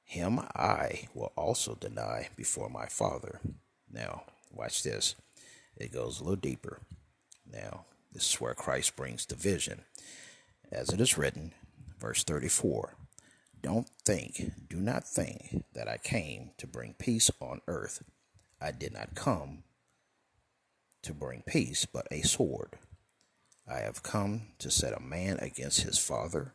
him 0.03 0.41
I 0.55 1.09
will 1.15 1.33
also 1.37 1.75
deny 1.75 2.29
before 2.37 2.69
my 2.69 2.87
Father. 2.87 3.41
Now, 3.91 4.25
watch 4.51 4.83
this. 4.83 5.15
It 5.77 5.93
goes 5.93 6.21
a 6.21 6.25
little 6.25 6.37
deeper. 6.37 6.81
Now, 7.51 7.85
this 8.13 8.31
is 8.31 8.41
where 8.41 8.55
Christ 8.55 8.97
brings 8.97 9.27
division. 9.27 9.83
As 10.75 10.89
it 10.89 11.01
is 11.01 11.17
written, 11.17 11.53
verse 12.01 12.25
34 12.25 12.97
Don't 13.63 13.89
think, 14.05 14.69
do 14.69 14.77
not 14.77 15.07
think 15.07 15.65
that 15.73 15.89
I 15.89 15.99
came 15.99 16.51
to 16.59 16.67
bring 16.67 16.95
peace 16.99 17.31
on 17.41 17.61
earth. 17.69 18.03
I 18.61 18.73
did 18.73 18.93
not 18.93 19.15
come 19.15 19.63
to 21.03 21.15
bring 21.15 21.45
peace, 21.47 21.87
but 21.87 22.09
a 22.11 22.23
sword. 22.23 22.77
I 23.71 23.79
have 23.79 24.03
come 24.03 24.49
to 24.59 24.71
set 24.71 24.93
a 24.93 25.01
man 25.01 25.39
against 25.41 25.83
his 25.83 25.99
father, 25.99 26.55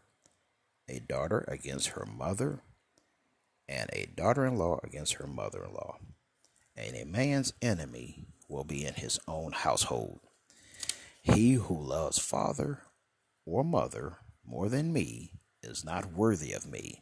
a 0.89 0.99
daughter 0.99 1.45
against 1.47 1.89
her 1.89 2.05
mother, 2.05 2.59
and 3.69 3.89
a 3.93 4.07
daughter 4.17 4.45
in 4.45 4.57
law 4.57 4.81
against 4.83 5.13
her 5.13 5.27
mother 5.27 5.63
in 5.63 5.73
law. 5.73 5.97
And 6.75 6.93
a 6.95 7.05
man's 7.05 7.53
enemy 7.61 8.25
will 8.49 8.65
be 8.65 8.85
in 8.85 8.95
his 8.95 9.17
own 9.29 9.53
household. 9.53 10.19
He 11.21 11.53
who 11.53 11.81
loves 11.81 12.19
father 12.19 12.81
or 13.49 13.63
mother 13.63 14.17
more 14.45 14.69
than 14.69 14.93
me 14.93 15.31
is 15.61 15.83
not 15.83 16.13
worthy 16.13 16.53
of 16.53 16.65
me, 16.65 17.01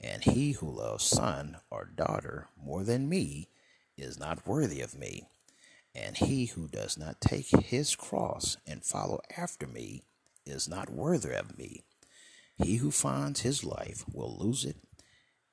and 0.00 0.22
he 0.24 0.52
who 0.52 0.70
loves 0.70 1.04
son 1.04 1.56
or 1.70 1.84
daughter 1.84 2.48
more 2.56 2.84
than 2.84 3.08
me 3.08 3.48
is 3.96 4.18
not 4.18 4.46
worthy 4.46 4.80
of 4.80 4.98
me. 4.98 5.28
And 5.94 6.16
he 6.16 6.46
who 6.46 6.68
does 6.68 6.96
not 6.96 7.20
take 7.20 7.48
his 7.48 7.94
cross 7.94 8.56
and 8.66 8.82
follow 8.82 9.20
after 9.36 9.66
me 9.66 10.04
is 10.46 10.68
not 10.68 10.90
worthy 10.90 11.32
of 11.34 11.58
me. 11.58 11.82
He 12.56 12.76
who 12.76 12.90
finds 12.90 13.40
his 13.40 13.62
life 13.62 14.04
will 14.10 14.36
lose 14.38 14.64
it, 14.64 14.76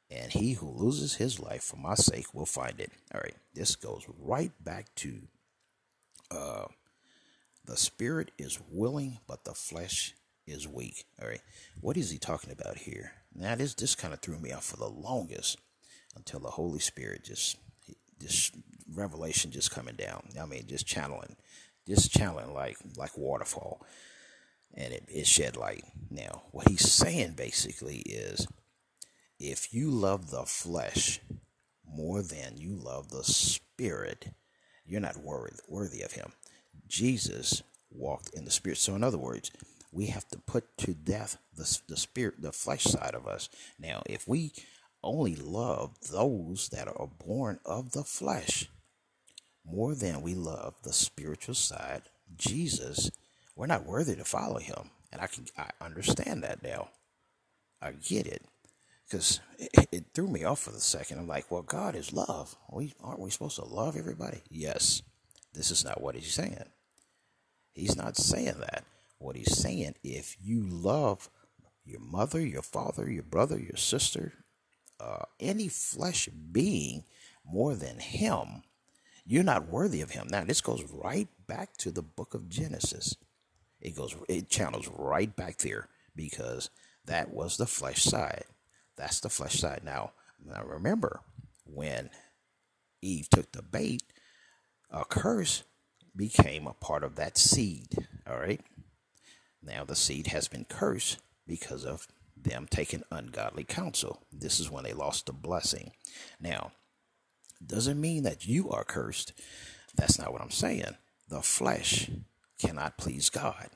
and 0.09 0.31
he 0.31 0.53
who 0.53 0.69
loses 0.69 1.15
his 1.15 1.39
life 1.39 1.63
for 1.63 1.77
my 1.77 1.95
sake 1.95 2.33
will 2.33 2.45
find 2.45 2.79
it. 2.79 2.91
All 3.13 3.21
right, 3.21 3.35
this 3.53 3.75
goes 3.75 4.05
right 4.17 4.51
back 4.63 4.93
to 4.95 5.21
uh, 6.31 6.65
the 7.65 7.77
spirit 7.77 8.31
is 8.37 8.59
willing, 8.71 9.19
but 9.27 9.43
the 9.43 9.53
flesh 9.53 10.15
is 10.49 10.67
weak. 10.67 11.05
All 11.21 11.27
right, 11.27 11.41
what 11.81 11.97
is 11.97 12.11
he 12.11 12.17
talking 12.17 12.51
about 12.51 12.77
here? 12.77 13.13
Now, 13.33 13.55
this 13.55 13.73
this 13.73 13.95
kind 13.95 14.13
of 14.13 14.19
threw 14.19 14.39
me 14.39 14.51
off 14.51 14.65
for 14.65 14.77
the 14.77 14.87
longest 14.89 15.57
until 16.15 16.39
the 16.39 16.49
Holy 16.51 16.79
Spirit 16.79 17.23
just 17.23 17.57
this 18.19 18.51
revelation 18.93 19.51
just 19.51 19.71
coming 19.71 19.95
down. 19.95 20.23
I 20.39 20.45
mean, 20.45 20.65
just 20.67 20.85
channeling, 20.85 21.35
just 21.87 22.11
channeling 22.11 22.53
like 22.53 22.77
like 22.97 23.17
waterfall, 23.17 23.85
and 24.73 24.93
it, 24.93 25.05
it 25.07 25.27
shed 25.27 25.55
light. 25.55 25.83
Now, 26.09 26.43
what 26.51 26.67
he's 26.67 26.91
saying 26.91 27.33
basically 27.33 27.99
is, 27.99 28.47
if 29.39 29.73
you 29.73 29.89
love 29.89 30.31
the 30.31 30.43
flesh 30.43 31.19
more 31.85 32.21
than 32.21 32.57
you 32.57 32.75
love 32.75 33.09
the 33.09 33.23
spirit, 33.23 34.33
you're 34.85 35.01
not 35.01 35.17
worthy 35.17 35.55
worthy 35.67 36.01
of 36.01 36.13
him. 36.13 36.33
Jesus 36.87 37.63
walked 37.91 38.33
in 38.33 38.45
the 38.45 38.51
spirit. 38.51 38.77
So, 38.77 38.95
in 38.95 39.03
other 39.03 39.17
words, 39.17 39.51
we 39.91 40.07
have 40.07 40.27
to 40.29 40.39
put 40.39 40.77
to 40.79 40.93
death 40.93 41.37
the, 41.55 41.79
the 41.87 41.97
spirit, 41.97 42.41
the 42.41 42.51
flesh 42.51 42.83
side 42.83 43.15
of 43.15 43.27
us. 43.27 43.49
Now, 43.79 44.03
if 44.05 44.27
we 44.27 44.51
only 45.03 45.35
love 45.35 45.95
those 46.11 46.69
that 46.69 46.87
are 46.87 47.09
born 47.25 47.59
of 47.65 47.91
the 47.91 48.03
flesh 48.03 48.69
more 49.65 49.95
than 49.95 50.21
we 50.21 50.33
love 50.33 50.75
the 50.83 50.93
spiritual 50.93 51.55
side. 51.55 52.03
Jesus, 52.35 53.11
we're 53.55 53.67
not 53.67 53.85
worthy 53.85 54.15
to 54.15 54.25
follow 54.25 54.59
him. 54.59 54.91
And 55.11 55.21
I 55.21 55.27
can 55.27 55.45
I 55.57 55.69
understand 55.81 56.43
that 56.43 56.63
now. 56.63 56.89
I 57.81 57.91
get 57.91 58.27
it. 58.27 58.43
Because 59.07 59.39
it, 59.57 59.87
it, 59.91 60.05
threw 60.13 60.27
me 60.27 60.43
off 60.43 60.59
for 60.59 60.71
the 60.71 60.79
second. 60.79 61.17
I'm 61.17 61.27
like, 61.27 61.49
well, 61.49 61.63
God 61.63 61.95
is 61.95 62.13
love. 62.13 62.55
We 62.71 62.93
aren't 63.03 63.19
we 63.19 63.31
supposed 63.31 63.55
to 63.55 63.65
love 63.65 63.95
everybody? 63.95 64.41
Yes. 64.51 65.01
This 65.53 65.71
is 65.71 65.83
not 65.83 66.01
what 66.01 66.13
he's 66.13 66.31
saying. 66.31 66.65
He's 67.73 67.95
not 67.95 68.17
saying 68.17 68.59
that. 68.59 68.83
What 69.19 69.35
he's 69.35 69.57
saying, 69.57 69.95
if 70.03 70.37
you 70.41 70.65
love 70.65 71.29
your 71.85 71.99
mother, 71.99 72.39
your 72.39 72.61
father, 72.61 73.09
your 73.09 73.23
brother, 73.23 73.59
your 73.59 73.75
sister, 73.75 74.33
uh, 74.99 75.23
any 75.39 75.67
flesh 75.67 76.27
being 76.51 77.03
more 77.45 77.75
than 77.75 77.99
him, 77.99 78.63
you're 79.25 79.43
not 79.43 79.69
worthy 79.69 80.01
of 80.01 80.11
him. 80.11 80.27
Now, 80.29 80.43
this 80.43 80.61
goes 80.61 80.83
right 80.91 81.27
back 81.47 81.77
to 81.77 81.91
the 81.91 82.01
book 82.01 82.33
of 82.33 82.49
Genesis. 82.49 83.15
It 83.81 83.95
goes, 83.95 84.15
it 84.27 84.49
channels 84.49 84.89
right 84.97 85.33
back 85.35 85.57
there 85.59 85.87
because 86.15 86.69
that 87.05 87.33
was 87.33 87.57
the 87.57 87.67
flesh 87.67 88.03
side. 88.03 88.45
That's 88.95 89.19
the 89.19 89.29
flesh 89.29 89.59
side. 89.59 89.81
Now, 89.83 90.11
now 90.45 90.63
remember, 90.63 91.21
when 91.65 92.09
Eve 93.01 93.29
took 93.29 93.51
the 93.51 93.61
bait, 93.61 94.03
a 94.91 95.05
curse 95.05 95.63
became 96.15 96.67
a 96.67 96.73
part 96.73 97.03
of 97.03 97.15
that 97.15 97.37
seed. 97.37 98.07
Now 99.61 99.83
the 99.83 99.95
seed 99.95 100.27
has 100.27 100.47
been 100.47 100.65
cursed 100.65 101.19
because 101.47 101.85
of 101.85 102.07
them 102.35 102.67
taking 102.69 103.03
ungodly 103.11 103.63
counsel. 103.63 104.21
This 104.31 104.59
is 104.59 104.71
when 104.71 104.83
they 104.83 104.93
lost 104.93 105.25
the 105.25 105.33
blessing. 105.33 105.91
Now, 106.39 106.71
doesn't 107.65 107.99
mean 107.99 108.23
that 108.23 108.47
you 108.47 108.69
are 108.69 108.85
cursed. 108.85 109.33
That's 109.95 110.17
not 110.17 110.31
what 110.31 110.41
I'm 110.41 110.51
saying. 110.51 110.95
The 111.27 111.41
flesh 111.41 112.09
cannot 112.57 112.97
please 112.97 113.29
God. 113.29 113.69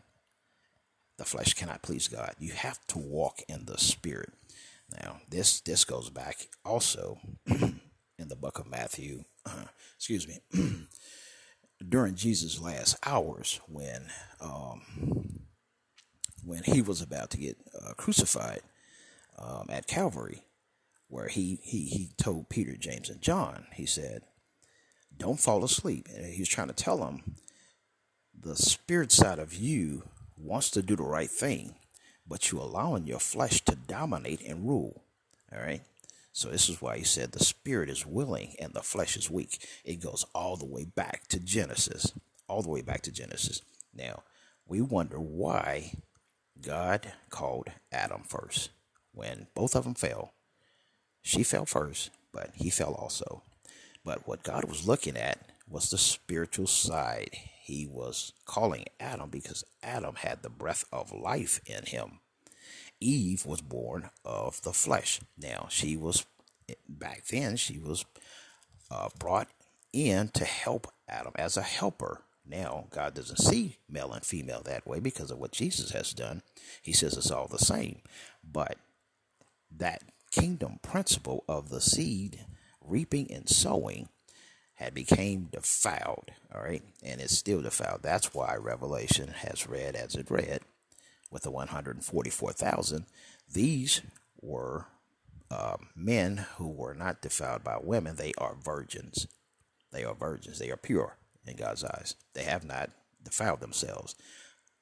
The 1.18 1.26
flesh 1.26 1.54
cannot 1.54 1.82
please 1.82 2.08
God. 2.08 2.36
You 2.40 2.54
have 2.54 2.86
to 2.88 3.00
walk 3.00 3.42
in 3.48 3.66
the 3.66 3.78
spirit. 3.78 4.34
Now, 5.02 5.18
this 5.30 5.60
this 5.62 5.84
goes 5.86 6.10
back 6.10 6.48
also 6.64 7.20
in 7.46 8.28
the 8.28 8.36
book 8.36 8.60
of 8.60 8.68
Matthew. 8.68 9.26
Uh, 9.46 9.66
excuse 9.98 10.28
me. 10.28 10.40
during 11.88 12.16
Jesus' 12.16 12.60
last 12.60 12.98
hours, 13.06 13.60
when 13.68 14.08
um, 14.40 14.82
when 16.46 16.64
he 16.64 16.82
was 16.82 17.02
about 17.02 17.30
to 17.32 17.38
get 17.38 17.58
uh, 17.82 17.94
crucified 17.94 18.62
um, 19.38 19.68
at 19.70 19.88
Calvary, 19.88 20.44
where 21.08 21.28
he, 21.28 21.60
he, 21.64 21.86
he 21.86 22.10
told 22.18 22.50
Peter, 22.50 22.76
James, 22.76 23.10
and 23.10 23.22
John, 23.22 23.68
he 23.74 23.86
said, 23.86 24.24
Don't 25.16 25.40
fall 25.40 25.64
asleep. 25.64 26.08
And 26.16 26.26
he 26.26 26.42
was 26.42 26.50
trying 26.50 26.68
to 26.68 26.74
tell 26.74 26.98
them 26.98 27.36
the 28.38 28.56
spirit 28.56 29.12
side 29.12 29.40
of 29.40 29.54
you 29.54 30.04
wants 30.38 30.70
to 30.72 30.82
do 30.82 30.96
the 30.96 31.04
right 31.04 31.30
thing, 31.30 31.76
but 32.28 32.52
you're 32.52 32.62
allowing 32.62 33.08
your 33.08 33.20
flesh 33.20 33.62
to 33.62 33.76
dominate 33.76 34.42
and 34.42 34.68
rule. 34.68 35.04
All 35.54 35.62
right? 35.62 35.82
So 36.32 36.50
this 36.50 36.68
is 36.68 36.82
why 36.82 36.98
he 36.98 37.04
said 37.04 37.32
the 37.32 37.44
spirit 37.44 37.90
is 37.90 38.08
willing 38.08 38.56
and 38.60 38.74
the 38.74 38.82
flesh 38.82 39.16
is 39.16 39.30
weak. 39.30 39.66
It 39.86 40.02
goes 40.02 40.26
all 40.34 40.58
the 40.58 40.66
way 40.66 40.84
back 40.84 41.28
to 41.28 41.40
Genesis. 41.40 42.12
All 42.48 42.64
the 42.64 42.70
way 42.70 42.82
back 42.82 43.02
to 43.04 43.12
Genesis. 43.12 43.62
Now, 43.94 44.24
we 44.68 44.82
wonder 44.82 45.20
why 45.20 45.94
God 46.64 47.14
called 47.30 47.70
Adam 47.92 48.24
first 48.28 48.70
when 49.12 49.48
both 49.54 49.76
of 49.76 49.84
them 49.84 49.94
fell. 49.94 50.34
She 51.22 51.44
fell 51.44 51.66
first, 51.66 52.10
but 52.32 52.52
he 52.56 52.70
fell 52.70 52.94
also. 52.94 53.44
But 54.04 54.28
what 54.28 54.44
God 54.44 54.66
was 54.66 54.88
looking 54.88 55.16
at 55.16 55.50
was 55.68 55.90
the 55.90 55.98
spiritual 55.98 56.68
side. 56.68 57.30
He 57.62 57.86
was 57.86 58.34
calling 58.46 58.86
Adam 59.00 59.30
because 59.30 59.64
Adam 59.82 60.16
had 60.16 60.42
the 60.42 60.50
breath 60.50 60.86
of 60.92 61.14
life 61.14 61.62
in 61.66 61.86
him. 61.86 62.20
Eve 63.00 63.46
was 63.46 63.62
born 63.62 64.10
of 64.26 64.62
the 64.64 64.74
flesh. 64.74 65.22
Now, 65.38 65.68
she 65.70 65.96
was, 65.96 66.26
back 66.88 67.26
then, 67.28 67.56
she 67.58 67.78
was 67.78 68.06
uh, 68.90 69.10
brought 69.18 69.50
in 69.92 70.30
to 70.30 70.46
help 70.46 70.88
Adam 71.08 71.34
as 71.36 71.58
a 71.58 71.62
helper. 71.62 72.22
Now, 72.46 72.88
God 72.90 73.14
doesn't 73.14 73.38
see 73.38 73.78
male 73.90 74.12
and 74.12 74.26
female 74.26 74.62
that 74.66 74.86
way 74.86 75.00
because 75.00 75.32
of 75.32 75.40
what 75.40 75.52
Jesus 75.54 75.92
has 75.92 76.14
done. 76.14 76.42
He 76.82 76.92
says 76.94 77.16
it's 77.16 77.32
all 77.32 77.48
the 77.48 77.58
same. 77.60 78.02
But 78.44 78.78
that 79.76 80.04
kingdom 80.32 80.80
principle 80.82 81.44
of 81.48 81.70
the 81.70 81.82
seed 81.82 82.46
reaping 82.82 83.32
and 83.32 83.48
sowing 83.48 84.10
had 84.76 84.94
became 84.94 85.50
defiled 85.52 86.32
all 86.54 86.62
right? 86.62 86.84
And 87.02 87.20
it's 87.22 87.38
still 87.38 87.62
defiled. 87.62 88.02
That's 88.04 88.34
why 88.34 88.56
revelation 88.56 89.30
has 89.30 89.68
read 89.68 89.96
as 89.96 90.16
it 90.16 90.30
read 90.30 90.62
with 91.32 91.44
the 91.44 91.52
144000 91.52 93.06
these 93.52 94.02
were 94.42 94.88
uh, 95.52 95.78
men 95.96 96.46
who 96.58 96.68
were 96.68 96.94
not 96.94 97.22
defiled 97.22 97.64
by 97.64 97.78
women. 97.82 98.16
They 98.16 98.34
are 98.38 98.56
virgins. 98.56 99.28
They 99.92 100.04
are 100.04 100.16
virgins. 100.16 100.60
They 100.60 100.72
are 100.72 100.78
pure 100.78 101.18
in 101.48 101.56
god's 101.56 101.84
eyes 101.84 102.16
they 102.34 102.44
have 102.44 102.64
not 102.64 102.90
defiled 103.24 103.60
themselves 103.60 104.16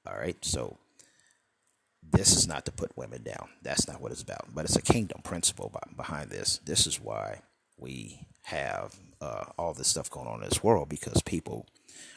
all 0.08 0.18
right 0.18 0.44
so 0.44 0.78
this 2.04 2.36
is 2.36 2.48
not 2.48 2.66
to 2.66 2.72
put 2.72 2.98
women 2.98 3.24
down. 3.24 3.50
That's 3.62 3.88
not 3.88 4.02
what 4.02 4.12
it's 4.12 4.24
about. 4.24 4.54
But 4.54 4.66
it's 4.66 4.76
a 4.76 4.82
kingdom 4.82 5.22
principle 5.24 5.72
behind 5.96 6.30
this. 6.30 6.60
This 6.66 6.88
is 6.88 7.00
why 7.00 7.42
we 7.78 8.28
have 8.44 8.96
uh, 9.22 9.46
all 9.58 9.74
this 9.74 9.88
stuff 9.88 10.10
going 10.10 10.28
on 10.28 10.42
in 10.42 10.50
this 10.50 10.64
world 10.64 10.90
because 10.90 11.22
people 11.22 11.68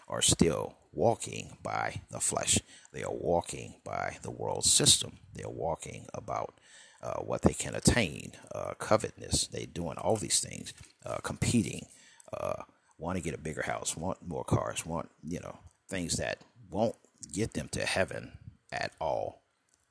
are 0.09 0.23
still 0.23 0.77
walking 0.93 1.57
by 1.63 2.01
the 2.11 2.21
flesh. 2.21 2.59
They 2.93 3.03
are 3.03 3.13
walking 3.13 3.75
by 3.85 4.19
the 4.23 4.31
world 4.31 4.65
system. 4.65 5.19
They 5.35 5.43
are 5.43 5.51
walking 5.51 6.07
about 6.15 6.59
uh, 7.03 7.17
what 7.21 7.43
they 7.43 7.53
can 7.53 7.75
attain, 7.75 8.33
uh, 8.55 8.75
covetousness. 8.79 9.49
They're 9.49 9.67
doing 9.67 9.99
all 9.99 10.17
these 10.17 10.41
things, 10.41 10.73
uh, 11.05 11.19
competing, 11.23 11.87
uh, 12.33 12.63
want 12.99 13.17
to 13.17 13.23
get 13.23 13.35
a 13.35 13.39
bigger 13.39 13.63
house, 13.63 13.97
want 13.97 14.19
more 14.27 14.45
cars, 14.45 14.87
want, 14.87 15.11
you 15.23 15.41
know, 15.41 15.59
things 15.89 16.17
that 16.17 16.39
won't 16.71 16.97
get 17.33 17.55
them 17.55 17.69
to 17.73 17.85
heaven 17.85 18.33
at 18.73 18.93
all 19.01 19.45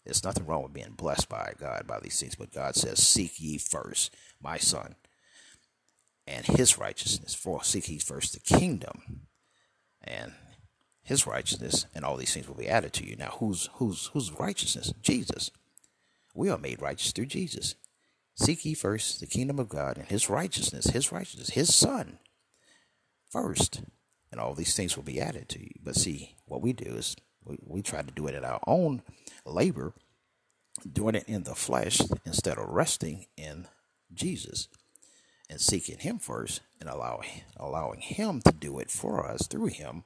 there's 0.04 0.24
nothing 0.24 0.46
wrong 0.46 0.64
with 0.64 0.74
being 0.74 0.94
blessed 0.98 1.30
by 1.30 1.54
God 1.58 1.88
by 1.88 2.00
these 2.00 2.20
things, 2.20 2.36
but 2.36 2.54
God 2.54 2.76
says, 2.76 3.06
Seek 3.06 3.40
ye 3.40 3.58
first, 3.58 4.14
my 4.42 4.58
son, 4.58 4.96
and 6.28 6.46
his 6.46 6.78
righteousness. 6.78 7.34
For 7.34 7.64
seek 7.64 7.90
ye 7.90 8.00
first 8.00 8.34
the 8.34 8.40
kingdom 8.40 9.28
and 10.04 10.34
his 11.02 11.26
righteousness, 11.26 11.86
and 11.96 12.04
all 12.04 12.18
these 12.18 12.34
things 12.34 12.48
will 12.48 12.56
be 12.56 12.68
added 12.68 12.94
to 12.94 13.08
you. 13.08 13.16
Now, 13.16 13.38
whose 13.40 13.70
whose 13.76 14.08
whose 14.08 14.32
righteousness? 14.32 14.94
Jesus. 15.02 15.52
We 16.36 16.50
are 16.50 16.58
made 16.58 16.82
righteous 16.82 17.12
through 17.12 17.28
Jesus. 17.28 17.76
Seek 18.36 18.66
ye 18.66 18.74
first 18.74 19.20
the 19.20 19.28
kingdom 19.28 19.60
of 19.60 19.70
God 19.70 19.98
and 19.98 20.08
his 20.08 20.30
righteousness, 20.30 20.88
his 20.88 21.12
righteousness, 21.12 21.52
his 21.52 21.74
son 21.74 22.18
first, 23.34 23.82
and 24.32 24.40
all 24.40 24.54
these 24.54 24.76
things 24.76 24.96
will 24.96 25.04
be 25.04 25.20
added 25.20 25.50
to 25.50 25.60
you. 25.60 25.72
But 25.84 25.96
see, 25.96 26.36
what 26.46 26.62
we 26.62 26.72
do 26.72 26.94
is 26.96 27.16
we, 27.44 27.58
we 27.66 27.82
try 27.82 28.04
to 28.04 28.12
do 28.12 28.28
it 28.28 28.36
in 28.36 28.46
our 28.46 28.62
own 28.68 29.02
labor, 29.46 29.94
doing 30.90 31.16
it 31.16 31.26
in 31.28 31.44
the 31.44 31.56
flesh 31.56 32.00
instead 32.26 32.58
of 32.58 32.70
resting 32.70 33.26
in 33.36 33.68
Jesus 34.14 34.68
and 35.50 35.60
seeking 35.60 35.98
Him 35.98 36.20
first 36.20 36.62
and 36.80 36.88
allowing 36.88 37.42
allowing 37.58 38.02
Him 38.02 38.42
to 38.46 38.52
do 38.52 38.80
it 38.80 38.92
for 38.92 39.28
us 39.28 39.48
through 39.48 39.68
Him, 39.68 40.04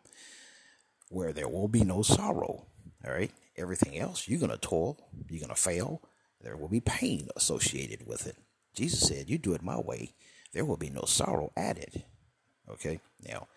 where 1.09 1.33
there 1.33 1.49
will 1.49 1.67
be 1.67 1.83
no 1.83 2.01
sorrow. 2.01 2.65
All 3.05 3.13
right, 3.13 3.31
everything 3.57 3.97
else 3.97 4.27
you're 4.27 4.39
gonna 4.39 4.57
toil, 4.57 4.97
you're 5.29 5.41
gonna 5.41 5.55
fail. 5.55 6.01
There 6.41 6.57
will 6.57 6.69
be 6.69 6.79
pain 6.79 7.27
associated 7.35 8.07
with 8.07 8.25
it. 8.25 8.37
Jesus 8.73 9.01
said, 9.01 9.29
"You 9.29 9.37
do 9.37 9.53
it 9.53 9.61
my 9.61 9.79
way, 9.79 10.13
there 10.53 10.65
will 10.65 10.77
be 10.77 10.89
no 10.89 11.03
sorrow 11.05 11.51
added." 11.57 12.03
Okay, 12.69 12.99
now 13.27 13.47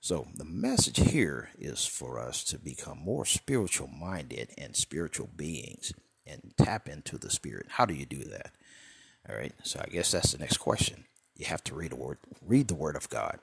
so, 0.00 0.28
the 0.34 0.44
message 0.44 0.98
here 1.10 1.50
is 1.58 1.84
for 1.84 2.20
us 2.20 2.44
to 2.44 2.58
become 2.58 2.98
more 2.98 3.24
spiritual 3.24 3.88
minded 3.88 4.50
and 4.56 4.76
spiritual 4.76 5.28
beings 5.36 5.92
and 6.24 6.52
tap 6.56 6.88
into 6.88 7.18
the 7.18 7.30
spirit. 7.30 7.66
How 7.70 7.84
do 7.84 7.94
you 7.94 8.06
do 8.06 8.22
that? 8.24 8.52
All 9.28 9.36
right. 9.36 9.52
So, 9.64 9.80
I 9.84 9.90
guess 9.90 10.12
that's 10.12 10.32
the 10.32 10.38
next 10.38 10.58
question. 10.58 11.04
You 11.34 11.46
have 11.46 11.64
to 11.64 11.74
read 11.74 11.90
the 11.90 11.96
word, 11.96 12.18
read 12.46 12.68
the 12.68 12.76
word 12.76 12.94
of 12.94 13.08
God 13.08 13.40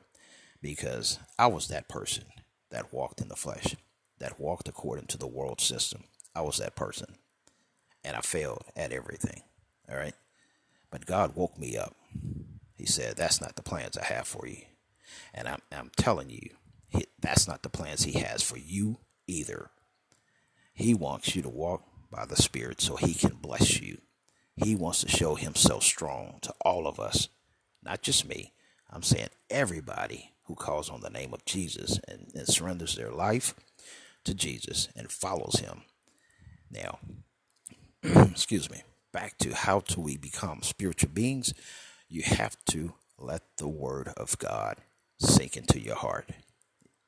because 0.62 1.20
I 1.38 1.48
was 1.48 1.68
that 1.68 1.90
person 1.90 2.24
that 2.72 2.94
walked 2.94 3.20
in 3.20 3.28
the 3.28 3.36
flesh, 3.36 3.76
that 4.20 4.40
walked 4.40 4.70
according 4.70 5.08
to 5.08 5.18
the 5.18 5.28
world 5.28 5.60
system. 5.60 6.06
I 6.34 6.42
was 6.42 6.58
that 6.58 6.76
person 6.76 7.16
and 8.04 8.16
I 8.16 8.22
failed 8.22 8.64
at 8.78 8.94
everything. 8.94 9.44
All 9.90 9.98
right. 9.98 10.16
But 10.90 11.06
God 11.06 11.36
woke 11.36 11.60
me 11.60 11.78
up. 11.78 11.96
He 12.78 12.86
said, 12.86 13.18
That's 13.18 13.42
not 13.42 13.58
the 13.58 13.62
plans 13.62 13.98
I 13.98 14.06
have 14.06 14.26
for 14.28 14.48
you. 14.48 14.64
And 15.34 15.48
I'm, 15.48 15.60
I'm 15.72 15.92
telling 15.98 16.30
you, 16.30 16.50
that's 17.20 17.48
not 17.48 17.64
the 17.64 17.70
plans 17.70 18.04
He 18.04 18.20
has 18.20 18.42
for 18.42 18.58
you 18.58 18.98
either. 19.28 19.72
He 20.74 20.94
wants 20.94 21.36
you 21.36 21.42
to 21.42 21.50
walk 21.50 21.84
by 22.12 22.26
the 22.26 22.36
Spirit 22.36 22.82
so 22.82 22.96
He 22.96 23.14
can 23.14 23.36
bless 23.36 23.80
you. 23.82 24.00
He 24.56 24.76
wants 24.76 25.02
to 25.02 25.10
show 25.10 25.36
Himself 25.36 25.84
strong 25.84 26.40
to 26.42 26.54
all 26.62 26.88
of 26.88 27.00
us, 27.00 27.30
not 27.84 28.02
just 28.02 28.28
me. 28.28 28.54
I'm 28.90 29.04
saying 29.04 29.30
everybody 29.50 30.32
who 30.44 30.56
calls 30.56 30.90
on 30.90 31.02
the 31.02 31.10
name 31.10 31.34
of 31.34 31.46
Jesus 31.46 32.00
and, 32.08 32.32
and 32.36 32.48
surrenders 32.48 32.96
their 32.96 33.12
life 33.12 33.56
to 34.24 34.34
Jesus 34.34 34.90
and 34.96 35.12
follows 35.12 35.60
Him. 35.60 35.82
Now, 36.72 37.00
excuse 38.04 38.70
me, 38.70 38.84
back 39.12 39.38
to 39.40 39.56
how 39.56 39.80
do 39.82 40.02
we 40.02 40.18
become 40.18 40.62
spiritual 40.62 41.10
beings? 41.10 41.54
You 42.08 42.24
have 42.24 42.58
to 42.66 42.94
let 43.18 43.42
the 43.58 43.68
Word 43.68 44.10
of 44.18 44.38
God 44.38 44.78
sink 45.20 45.58
into 45.58 45.80
your 45.80 45.96
heart. 45.96 46.30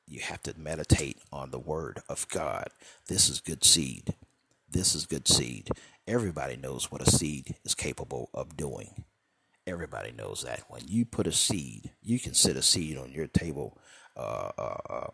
You 0.06 0.20
have 0.20 0.42
to 0.44 0.54
meditate 0.58 1.18
on 1.32 1.50
the 1.50 1.58
word 1.58 2.00
of 2.08 2.28
God. 2.28 2.68
This 3.08 3.28
is 3.28 3.40
good 3.40 3.64
seed. 3.64 4.14
This 4.70 4.94
is 4.94 5.06
good 5.06 5.28
seed. 5.28 5.70
Everybody 6.06 6.56
knows 6.56 6.90
what 6.90 7.06
a 7.06 7.10
seed 7.10 7.56
is 7.64 7.74
capable 7.74 8.30
of 8.32 8.56
doing. 8.56 9.04
Everybody 9.66 10.12
knows 10.12 10.42
that. 10.44 10.62
When 10.68 10.88
you 10.88 11.04
put 11.04 11.26
a 11.26 11.32
seed, 11.32 11.90
you 12.02 12.18
can 12.18 12.32
sit 12.32 12.56
a 12.56 12.62
seed 12.62 12.96
on 12.96 13.12
your 13.12 13.26
table, 13.26 13.78
uh, 14.16 14.50
uh, 14.56 14.76
uh, 14.88 15.06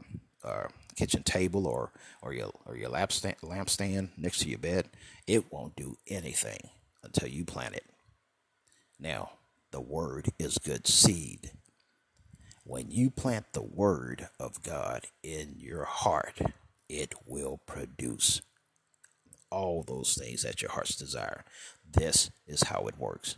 uh 0.44 0.68
kitchen 0.94 1.24
table, 1.24 1.66
or 1.66 1.90
or 2.22 2.33
your 2.33 2.52
or 2.64 2.76
your 2.76 2.88
lamp 2.88 3.11
lamp 3.42 3.68
stand 3.68 4.11
next 4.16 4.38
to 4.40 4.48
your 4.48 4.61
bed. 4.61 4.88
It 5.26 5.52
won't 5.52 5.74
do 5.74 5.96
anything 6.07 6.68
until 7.02 7.28
you 7.28 7.44
plant 7.44 7.74
it. 7.74 7.85
Now, 9.00 9.33
the 9.72 9.80
word 9.80 10.28
is 10.38 10.59
good 10.59 10.87
seed. 10.87 11.50
When 12.64 12.90
you 12.90 13.11
plant 13.11 13.53
the 13.53 13.62
word 13.62 14.29
of 14.40 14.62
God 14.62 15.07
in 15.22 15.55
your 15.59 15.85
heart, 15.85 16.40
it 16.88 17.14
will 17.27 17.61
produce 17.66 18.40
all 19.50 19.83
those 19.83 20.14
things 20.14 20.42
that 20.42 20.62
your 20.62 20.70
heart's 20.70 20.96
desire. 20.96 21.44
This 21.88 22.31
is 22.46 22.64
how 22.64 22.87
it 22.88 22.98
works. 22.98 23.37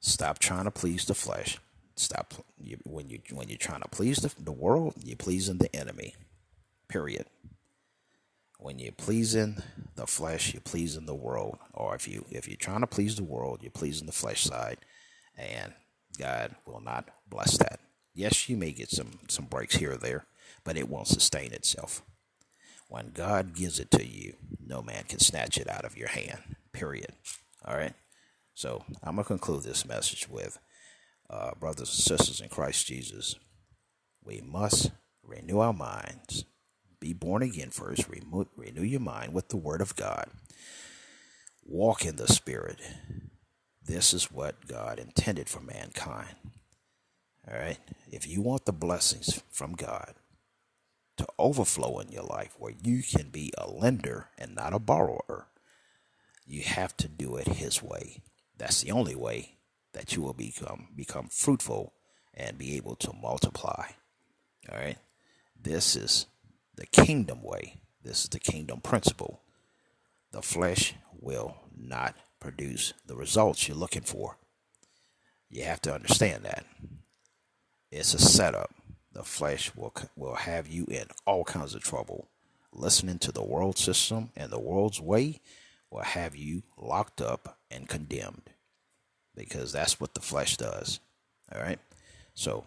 Stop 0.00 0.38
trying 0.38 0.64
to 0.64 0.70
please 0.70 1.04
the 1.04 1.14
flesh. 1.14 1.58
Stop 1.96 2.34
when 2.84 3.08
you 3.10 3.18
when 3.32 3.48
you're 3.48 3.58
trying 3.58 3.82
to 3.82 3.88
please 3.88 4.18
the, 4.18 4.32
the 4.40 4.52
world, 4.52 4.94
you're 5.02 5.16
pleasing 5.16 5.58
the 5.58 5.74
enemy. 5.74 6.14
Period. 6.88 7.26
When 8.60 8.78
you're 8.78 8.92
pleasing 8.92 9.62
the 9.96 10.06
flesh, 10.06 10.54
you're 10.54 10.60
pleasing 10.60 11.06
the 11.06 11.14
world. 11.16 11.58
Or 11.74 11.96
if 11.96 12.06
you 12.06 12.24
if 12.30 12.46
you're 12.46 12.56
trying 12.56 12.82
to 12.82 12.86
please 12.86 13.16
the 13.16 13.24
world, 13.24 13.58
you're 13.62 13.72
pleasing 13.72 14.06
the 14.06 14.12
flesh 14.12 14.44
side, 14.44 14.78
and 15.36 15.72
God 16.16 16.54
will 16.64 16.80
not 16.80 17.08
bless 17.28 17.58
that. 17.58 17.80
Yes, 18.18 18.48
you 18.48 18.56
may 18.56 18.72
get 18.72 18.90
some, 18.90 19.20
some 19.28 19.44
breaks 19.44 19.76
here 19.76 19.92
or 19.92 19.96
there, 19.96 20.26
but 20.64 20.76
it 20.76 20.88
won't 20.88 21.06
sustain 21.06 21.52
itself. 21.52 22.02
When 22.88 23.12
God 23.14 23.54
gives 23.54 23.78
it 23.78 23.92
to 23.92 24.04
you, 24.04 24.34
no 24.58 24.82
man 24.82 25.04
can 25.08 25.20
snatch 25.20 25.56
it 25.56 25.70
out 25.70 25.84
of 25.84 25.96
your 25.96 26.08
hand, 26.08 26.56
period. 26.72 27.12
All 27.64 27.76
right? 27.76 27.94
So 28.54 28.82
I'm 29.04 29.14
going 29.14 29.22
to 29.22 29.28
conclude 29.28 29.62
this 29.62 29.86
message 29.86 30.28
with 30.28 30.58
uh, 31.30 31.52
brothers 31.60 31.90
and 31.90 32.18
sisters 32.18 32.40
in 32.40 32.48
Christ 32.48 32.88
Jesus. 32.88 33.36
We 34.24 34.40
must 34.44 34.90
renew 35.22 35.60
our 35.60 35.72
minds, 35.72 36.44
be 36.98 37.12
born 37.12 37.44
again 37.44 37.70
first, 37.70 38.08
renew, 38.08 38.46
renew 38.56 38.82
your 38.82 38.98
mind 38.98 39.32
with 39.32 39.50
the 39.50 39.56
Word 39.56 39.80
of 39.80 39.94
God, 39.94 40.28
walk 41.64 42.04
in 42.04 42.16
the 42.16 42.26
Spirit. 42.26 42.80
This 43.80 44.12
is 44.12 44.32
what 44.32 44.66
God 44.66 44.98
intended 44.98 45.48
for 45.48 45.60
mankind. 45.60 46.34
All 47.50 47.58
right. 47.58 47.78
If 48.10 48.26
you 48.26 48.42
want 48.42 48.66
the 48.66 48.72
blessings 48.72 49.42
from 49.50 49.72
God, 49.72 50.14
to 51.18 51.26
overflow 51.38 51.98
in 51.98 52.08
your 52.08 52.22
life 52.22 52.54
where 52.58 52.74
you 52.82 53.02
can 53.02 53.28
be 53.28 53.52
a 53.58 53.68
lender 53.68 54.28
and 54.38 54.54
not 54.54 54.72
a 54.72 54.78
borrower, 54.78 55.48
you 56.46 56.62
have 56.62 56.96
to 56.96 57.08
do 57.08 57.36
it 57.36 57.46
his 57.48 57.82
way. 57.82 58.22
That's 58.56 58.80
the 58.82 58.92
only 58.92 59.14
way 59.14 59.58
that 59.92 60.14
you 60.14 60.22
will 60.22 60.32
become 60.32 60.88
become 60.94 61.28
fruitful 61.28 61.92
and 62.32 62.56
be 62.56 62.76
able 62.76 62.94
to 62.96 63.12
multiply. 63.12 63.86
All 64.70 64.78
right? 64.78 64.98
This 65.60 65.96
is 65.96 66.26
the 66.76 66.86
kingdom 66.86 67.42
way. 67.42 67.80
This 68.02 68.22
is 68.22 68.30
the 68.30 68.38
kingdom 68.38 68.80
principle. 68.80 69.42
The 70.30 70.42
flesh 70.42 70.94
will 71.12 71.56
not 71.76 72.14
produce 72.38 72.92
the 73.06 73.16
results 73.16 73.66
you're 73.66 73.76
looking 73.76 74.02
for. 74.02 74.38
You 75.50 75.64
have 75.64 75.82
to 75.82 75.94
understand 75.94 76.44
that. 76.44 76.64
It's 77.90 78.14
a 78.14 78.18
setup. 78.18 78.74
The 79.12 79.24
flesh 79.24 79.72
will 79.74 79.94
will 80.14 80.34
have 80.34 80.68
you 80.68 80.84
in 80.90 81.06
all 81.24 81.44
kinds 81.44 81.74
of 81.74 81.82
trouble. 81.82 82.28
Listening 82.72 83.18
to 83.20 83.32
the 83.32 83.42
world 83.42 83.78
system 83.78 84.30
and 84.36 84.50
the 84.50 84.60
world's 84.60 85.00
way 85.00 85.40
will 85.90 86.02
have 86.02 86.36
you 86.36 86.62
locked 86.76 87.20
up 87.20 87.58
and 87.70 87.88
condemned 87.88 88.50
because 89.34 89.72
that's 89.72 89.98
what 89.98 90.14
the 90.14 90.20
flesh 90.20 90.56
does. 90.56 91.00
All 91.52 91.62
right? 91.62 91.78
So, 92.34 92.64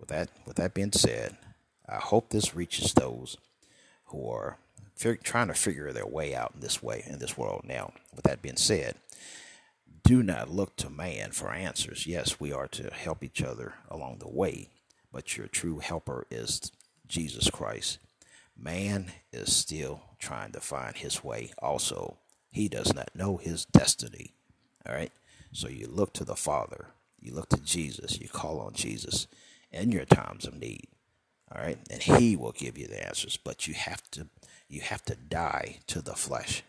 with 0.00 0.08
that 0.08 0.30
with 0.46 0.56
that 0.56 0.72
being 0.72 0.92
said, 0.92 1.36
I 1.88 1.96
hope 1.96 2.30
this 2.30 2.54
reaches 2.54 2.94
those 2.94 3.36
who 4.06 4.28
are 4.30 4.56
trying 5.22 5.48
to 5.48 5.54
figure 5.54 5.92
their 5.92 6.06
way 6.06 6.34
out 6.34 6.52
in 6.54 6.60
this 6.60 6.82
way 6.82 7.04
in 7.06 7.18
this 7.18 7.36
world 7.36 7.62
now. 7.64 7.92
With 8.14 8.24
that 8.24 8.40
being 8.40 8.56
said, 8.56 8.94
do 10.02 10.22
not 10.22 10.50
look 10.50 10.76
to 10.76 10.90
man 10.90 11.32
for 11.32 11.52
answers. 11.52 12.06
Yes, 12.06 12.38
we 12.38 12.52
are 12.52 12.68
to 12.68 12.92
help 12.92 13.24
each 13.24 13.42
other 13.42 13.74
along 13.90 14.18
the 14.18 14.28
way, 14.28 14.70
but 15.12 15.36
your 15.36 15.48
true 15.48 15.78
helper 15.78 16.26
is 16.30 16.70
Jesus 17.06 17.50
Christ. 17.50 17.98
Man 18.56 19.12
is 19.32 19.54
still 19.54 20.02
trying 20.18 20.52
to 20.52 20.60
find 20.60 20.96
his 20.96 21.22
way 21.22 21.52
also. 21.58 22.18
He 22.50 22.68
does 22.68 22.94
not 22.94 23.14
know 23.14 23.36
his 23.36 23.64
destiny. 23.66 24.34
All 24.88 24.94
right? 24.94 25.12
So 25.52 25.68
you 25.68 25.88
look 25.88 26.12
to 26.14 26.24
the 26.24 26.36
Father 26.36 26.88
you 27.26 27.34
look 27.34 27.48
to 27.50 27.60
Jesus. 27.60 28.20
You 28.20 28.28
call 28.28 28.60
on 28.60 28.74
Jesus 28.74 29.26
in 29.72 29.90
your 29.90 30.04
times 30.04 30.46
of 30.46 30.54
need. 30.54 30.86
All 31.52 31.62
right, 31.62 31.78
and 31.90 32.02
He 32.02 32.36
will 32.36 32.52
give 32.52 32.78
you 32.78 32.86
the 32.86 33.04
answers. 33.06 33.36
But 33.36 33.66
you 33.66 33.74
have 33.74 34.08
to, 34.12 34.28
you 34.68 34.80
have 34.80 35.04
to 35.04 35.16
die 35.16 35.78
to 35.88 36.00
the 36.00 36.14
flesh. 36.14 36.62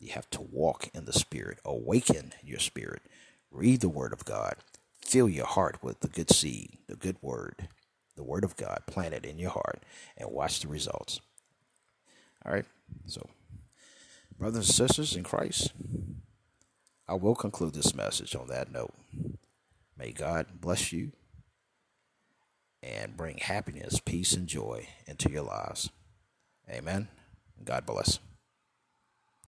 You 0.00 0.12
have 0.12 0.30
to 0.30 0.40
walk 0.40 0.88
in 0.94 1.04
the 1.04 1.12
Spirit. 1.12 1.58
Awaken 1.64 2.32
your 2.42 2.58
spirit. 2.58 3.02
Read 3.50 3.82
the 3.82 3.88
Word 3.88 4.14
of 4.14 4.24
God. 4.24 4.56
Fill 5.04 5.28
your 5.28 5.46
heart 5.46 5.82
with 5.82 6.00
the 6.00 6.08
good 6.08 6.30
seed, 6.30 6.78
the 6.86 6.96
good 6.96 7.16
Word, 7.20 7.68
the 8.16 8.22
Word 8.22 8.42
of 8.42 8.56
God 8.56 8.82
plant 8.86 9.12
it 9.12 9.26
in 9.26 9.38
your 9.38 9.50
heart, 9.50 9.82
and 10.16 10.30
watch 10.30 10.60
the 10.60 10.68
results. 10.68 11.20
All 12.44 12.52
right. 12.52 12.64
So, 13.06 13.28
brothers 14.38 14.68
and 14.68 14.88
sisters 14.88 15.14
in 15.14 15.22
Christ, 15.22 15.72
I 17.06 17.14
will 17.14 17.34
conclude 17.34 17.74
this 17.74 17.94
message 17.94 18.34
on 18.34 18.48
that 18.48 18.72
note. 18.72 18.94
May 19.98 20.12
God 20.12 20.46
bless 20.60 20.92
you 20.92 21.12
and 22.82 23.16
bring 23.16 23.36
happiness, 23.36 24.00
peace, 24.00 24.32
and 24.32 24.46
joy 24.46 24.88
into 25.06 25.30
your 25.30 25.42
lives. 25.42 25.90
Amen. 26.70 27.08
God 27.64 27.84
bless. 27.84 28.18